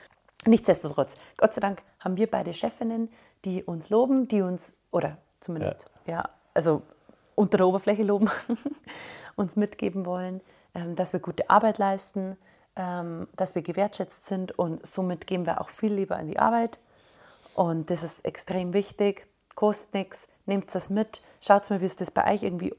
Nichtsdestotrotz, 0.45 1.15
Gott 1.37 1.53
sei 1.53 1.61
Dank 1.61 1.81
haben 1.99 2.17
wir 2.17 2.29
beide 2.29 2.53
Chefinnen, 2.53 3.09
die 3.45 3.63
uns 3.63 3.89
loben, 3.89 4.27
die 4.27 4.41
uns, 4.41 4.73
oder 4.91 5.17
zumindest, 5.39 5.85
ja, 6.05 6.13
ja 6.13 6.29
also 6.53 6.81
unter 7.35 7.57
der 7.57 7.67
Oberfläche 7.67 8.03
loben, 8.03 8.29
uns 9.35 9.55
mitgeben 9.55 10.05
wollen, 10.05 10.41
ähm, 10.75 10.95
dass 10.95 11.13
wir 11.13 11.19
gute 11.19 11.49
Arbeit 11.49 11.77
leisten, 11.77 12.37
ähm, 12.75 13.27
dass 13.35 13.55
wir 13.55 13.61
gewertschätzt 13.61 14.25
sind 14.25 14.57
und 14.57 14.85
somit 14.85 15.27
gehen 15.27 15.45
wir 15.45 15.61
auch 15.61 15.69
viel 15.69 15.93
lieber 15.93 16.19
in 16.19 16.27
die 16.27 16.39
Arbeit. 16.39 16.79
Und 17.55 17.89
das 17.89 18.03
ist 18.03 18.25
extrem 18.25 18.73
wichtig, 18.73 19.27
kostet 19.55 19.93
nichts, 19.93 20.27
nehmt 20.45 20.73
das 20.73 20.89
mit, 20.89 21.21
schaut 21.41 21.69
mal, 21.69 21.81
wie 21.81 21.85
es 21.85 21.95
das 21.95 22.11
bei 22.11 22.33
euch? 22.33 22.43
Irgendwie, 22.43 22.73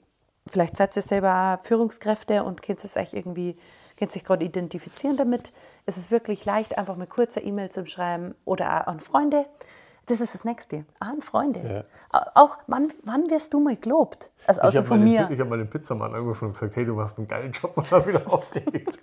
vielleicht 0.48 0.76
seid 0.76 0.96
ihr 0.96 1.02
selber 1.02 1.60
Führungskräfte 1.62 2.42
und 2.42 2.62
könnt 2.62 2.82
es 2.84 2.96
euch 2.96 3.14
irgendwie, 3.14 3.56
könnt 3.96 4.12
sich 4.12 4.24
gerade 4.24 4.44
identifizieren 4.44 5.16
damit. 5.16 5.52
Es 5.86 5.96
ist 5.96 6.10
wirklich 6.10 6.44
leicht, 6.44 6.78
einfach 6.78 6.96
mit 6.96 7.10
kurzer 7.10 7.42
E-Mail 7.42 7.70
zu 7.70 7.86
schreiben 7.86 8.34
oder 8.44 8.82
auch 8.82 8.86
an 8.86 9.00
Freunde. 9.00 9.46
Das 10.06 10.20
ist 10.20 10.34
das 10.34 10.44
Nächste. 10.44 10.84
An 11.00 11.22
Freunde. 11.22 11.84
Ja. 12.12 12.26
Auch, 12.34 12.58
wann, 12.66 12.92
wann 13.04 13.30
wirst 13.30 13.54
du 13.54 13.60
mal 13.60 13.76
gelobt? 13.76 14.30
Also 14.46 14.60
außer 14.60 14.84
von 14.84 15.02
mir. 15.02 15.28
ich 15.30 15.40
habe 15.40 15.48
mal 15.48 15.58
den 15.58 15.70
Pizzamann 15.70 16.14
angerufen 16.14 16.46
und 16.46 16.52
gesagt, 16.52 16.76
hey, 16.76 16.84
du 16.84 16.94
machst 16.94 17.16
einen 17.16 17.26
geilen 17.26 17.52
Job 17.52 17.72
und 17.76 17.90
habe 17.90 18.08
wieder 18.08 18.22
aufgelegt. 18.32 18.98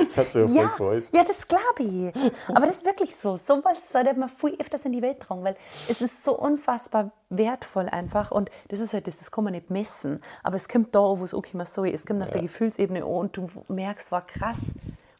Hat 0.16 0.32
sich 0.32 0.48
ja, 0.50 0.62
gefreut. 0.64 1.04
Ja, 1.12 1.24
das 1.24 1.46
glaube 1.46 1.82
ich. 1.82 2.32
Aber 2.48 2.66
das 2.66 2.78
ist 2.78 2.86
wirklich 2.86 3.14
so. 3.16 3.36
So 3.36 3.62
was 3.64 3.90
sollte 3.90 4.14
man 4.14 4.28
viel 4.28 4.56
öfters 4.58 4.84
in 4.84 4.92
die 4.92 5.02
Welt 5.02 5.20
tragen, 5.20 5.44
weil 5.44 5.56
es 5.88 6.00
ist 6.00 6.24
so 6.24 6.38
unfassbar 6.38 7.10
wertvoll 7.28 7.88
einfach. 7.88 8.30
Und 8.30 8.50
das 8.68 8.80
ist 8.80 8.92
halt 8.92 9.06
das, 9.06 9.18
das 9.18 9.30
kann 9.30 9.44
man 9.44 9.52
nicht 9.52 9.70
messen. 9.70 10.22
Aber 10.42 10.56
es 10.56 10.68
kommt 10.68 10.94
da, 10.94 11.00
wo 11.00 11.24
es 11.24 11.34
auch 11.34 11.44
immer 11.52 11.66
so 11.66 11.84
ist. 11.84 12.00
Es 12.00 12.06
kommt 12.06 12.22
auf 12.22 12.28
ja. 12.28 12.34
der 12.34 12.42
Gefühlsebene 12.42 13.00
an 13.00 13.10
und 13.10 13.36
du 13.36 13.48
merkst, 13.68 14.10
war 14.12 14.26
krass. 14.26 14.58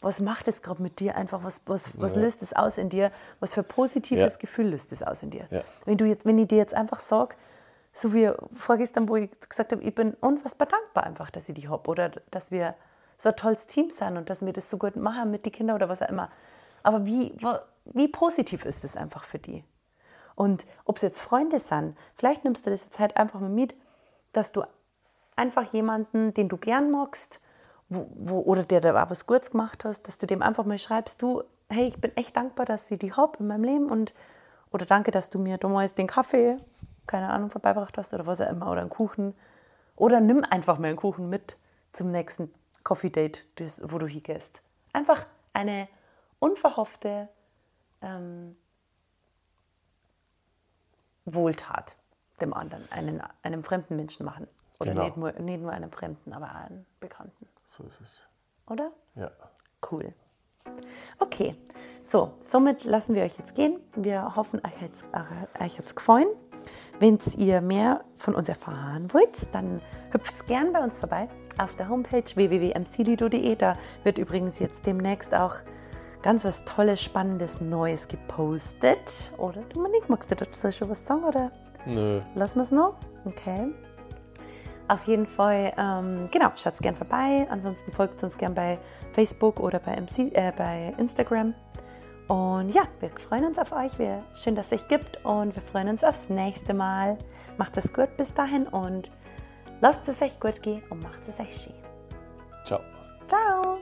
was 0.00 0.20
macht 0.20 0.48
es 0.48 0.62
gerade 0.62 0.82
mit 0.82 1.00
dir 1.00 1.16
einfach? 1.16 1.44
Was, 1.44 1.62
was, 1.66 2.00
was 2.00 2.14
ja. 2.14 2.22
löst 2.22 2.42
es 2.42 2.52
aus 2.52 2.78
in 2.78 2.88
dir? 2.88 3.10
Was 3.38 3.54
für 3.54 3.60
ein 3.60 3.68
positives 3.68 4.34
ja. 4.34 4.38
Gefühl 4.38 4.68
löst 4.68 4.92
es 4.92 5.02
aus 5.02 5.22
in 5.22 5.30
dir? 5.30 5.46
Wenn, 5.84 5.96
du 5.96 6.04
jetzt, 6.04 6.26
wenn 6.26 6.38
ich 6.38 6.48
dir 6.48 6.58
jetzt 6.58 6.74
einfach 6.74 7.00
sage, 7.00 7.36
so 7.92 8.14
wie 8.14 8.30
vorgestern, 8.56 9.08
wo 9.08 9.16
ich 9.16 9.30
gesagt 9.48 9.72
habe, 9.72 9.82
ich 9.82 9.94
bin 9.94 10.14
unfassbar 10.20 10.68
dankbar 10.68 11.04
einfach, 11.04 11.30
dass 11.30 11.48
ich 11.48 11.54
die 11.54 11.68
habe 11.68 11.88
oder 11.90 12.10
dass 12.30 12.50
wir 12.50 12.74
so 13.20 13.28
ein 13.28 13.36
tolles 13.36 13.66
Team 13.66 13.90
sind 13.90 14.16
und 14.16 14.30
dass 14.30 14.44
wir 14.44 14.52
das 14.52 14.70
so 14.70 14.78
gut 14.78 14.96
machen 14.96 15.30
mit 15.30 15.44
den 15.44 15.52
Kindern 15.52 15.76
oder 15.76 15.90
was 15.90 16.00
auch 16.00 16.08
immer. 16.08 16.30
Aber 16.82 17.04
wie, 17.04 17.36
wie 17.84 18.08
positiv 18.08 18.64
ist 18.64 18.82
das 18.82 18.96
einfach 18.96 19.24
für 19.24 19.38
die? 19.38 19.62
Und 20.34 20.66
ob 20.86 20.96
es 20.96 21.02
jetzt 21.02 21.20
Freunde 21.20 21.58
sind, 21.58 21.98
vielleicht 22.14 22.44
nimmst 22.44 22.66
du 22.66 22.70
das 22.70 22.84
jetzt 22.84 22.98
halt 22.98 23.18
einfach 23.18 23.38
mal 23.38 23.50
mit, 23.50 23.74
dass 24.32 24.52
du 24.52 24.62
einfach 25.36 25.70
jemanden, 25.72 26.32
den 26.32 26.48
du 26.48 26.56
gern 26.56 26.90
magst, 26.90 27.42
wo, 27.90 28.06
wo, 28.14 28.40
oder 28.40 28.62
der 28.62 28.80
da 28.80 29.10
was 29.10 29.26
Gutes 29.26 29.50
gemacht 29.50 29.84
hast, 29.84 30.08
dass 30.08 30.16
du 30.16 30.26
dem 30.26 30.40
einfach 30.40 30.64
mal 30.64 30.78
schreibst, 30.78 31.20
du, 31.20 31.42
hey, 31.68 31.88
ich 31.88 32.00
bin 32.00 32.16
echt 32.16 32.36
dankbar, 32.36 32.64
dass 32.64 32.90
ich 32.90 32.98
die 32.98 33.12
habe 33.12 33.38
in 33.38 33.48
meinem 33.48 33.64
Leben 33.64 33.90
und 33.90 34.14
oder 34.72 34.86
danke, 34.86 35.10
dass 35.10 35.28
du 35.28 35.38
mir 35.38 35.58
damals 35.58 35.94
den 35.94 36.06
Kaffee, 36.06 36.56
keine 37.06 37.28
Ahnung, 37.28 37.50
vorbeibracht 37.50 37.98
hast 37.98 38.14
oder 38.14 38.24
was 38.24 38.40
auch 38.40 38.48
immer, 38.48 38.70
oder 38.70 38.80
einen 38.80 38.90
Kuchen. 38.90 39.34
Oder 39.96 40.20
nimm 40.20 40.44
einfach 40.48 40.78
mal 40.78 40.88
einen 40.88 40.96
Kuchen 40.96 41.28
mit 41.28 41.56
zum 41.92 42.12
nächsten 42.12 42.54
Coffee 42.84 43.10
Date, 43.10 43.44
das, 43.56 43.80
wo 43.84 43.98
du 43.98 44.06
hingehst. 44.06 44.62
Einfach 44.92 45.26
eine 45.52 45.88
unverhoffte 46.38 47.28
ähm, 48.00 48.56
Wohltat 51.24 51.96
dem 52.40 52.54
anderen, 52.54 52.90
einen, 52.90 53.22
einem 53.42 53.62
fremden 53.62 53.96
Menschen 53.96 54.24
machen. 54.24 54.48
Oder 54.78 54.92
genau. 54.92 55.04
nicht, 55.04 55.16
nur, 55.16 55.32
nicht 55.32 55.60
nur 55.60 55.72
einem 55.72 55.92
Fremden, 55.92 56.32
aber 56.32 56.54
einem 56.54 56.86
Bekannten. 57.00 57.46
So 57.66 57.84
ist 57.84 58.00
es. 58.00 58.18
Oder? 58.66 58.90
Ja. 59.14 59.30
Cool. 59.90 60.14
Okay, 61.18 61.54
so, 62.04 62.32
somit 62.46 62.84
lassen 62.84 63.14
wir 63.14 63.22
euch 63.22 63.36
jetzt 63.36 63.54
gehen. 63.54 63.78
Wir 63.94 64.36
hoffen, 64.36 64.60
euch 64.64 65.78
hat 65.78 65.86
es 65.86 65.94
gefallen. 65.94 66.28
Wenn 66.98 67.18
ihr 67.36 67.60
mehr 67.60 68.04
von 68.16 68.34
uns 68.34 68.48
erfahren 68.48 69.12
wollt, 69.12 69.54
dann 69.54 69.80
hüpft 70.12 70.46
gern 70.46 70.72
bei 70.72 70.82
uns 70.82 70.96
vorbei 70.96 71.28
auf 71.58 71.74
der 71.76 71.88
Homepage 71.88 72.24
www.mcdido.de. 72.34 73.56
Da 73.56 73.76
wird 74.04 74.18
übrigens 74.18 74.58
jetzt 74.58 74.86
demnächst 74.86 75.34
auch 75.34 75.56
ganz 76.22 76.44
was 76.44 76.64
Tolles, 76.64 77.02
Spannendes, 77.02 77.60
Neues 77.60 78.08
gepostet. 78.08 79.32
Oder 79.38 79.62
Dominik, 79.62 80.08
magst 80.08 80.30
du 80.30 80.36
dazu 80.36 80.70
schon 80.72 80.90
was 80.90 81.06
sagen? 81.06 81.24
Oder? 81.24 81.50
Nö. 81.86 82.20
Lassen 82.34 82.56
wir 82.56 82.62
es 82.62 82.70
noch? 82.70 82.96
Okay. 83.24 83.68
Auf 84.88 85.06
jeden 85.06 85.26
Fall, 85.26 85.72
ähm, 85.78 86.28
genau, 86.32 86.50
schaut 86.56 86.76
gern 86.78 86.96
vorbei. 86.96 87.46
Ansonsten 87.48 87.92
folgt 87.92 88.22
uns 88.24 88.36
gern 88.36 88.54
bei 88.54 88.78
Facebook 89.12 89.60
oder 89.60 89.78
bei, 89.78 89.92
MC, 89.92 90.34
äh, 90.34 90.52
bei 90.56 90.92
Instagram. 90.98 91.54
Und 92.26 92.70
ja, 92.70 92.82
wir 93.00 93.10
freuen 93.10 93.44
uns 93.44 93.58
auf 93.58 93.72
euch. 93.72 93.98
Wir, 93.98 94.22
schön, 94.34 94.54
dass 94.54 94.66
es 94.66 94.80
euch 94.80 94.88
gibt 94.88 95.24
und 95.24 95.54
wir 95.54 95.62
freuen 95.62 95.88
uns 95.88 96.04
aufs 96.04 96.28
nächste 96.28 96.74
Mal. 96.74 97.18
Macht 97.56 97.76
es 97.76 97.92
gut 97.92 98.16
bis 98.16 98.32
dahin 98.34 98.66
und 98.66 99.10
lasst 99.80 100.08
es 100.08 100.20
euch 100.22 100.38
gut 100.38 100.62
gehen 100.62 100.82
und 100.90 101.02
macht 101.02 101.20
es 101.28 101.38
euch 101.40 101.54
schön. 101.54 101.74
Ciao. 102.64 102.80
Ciao. 103.26 103.78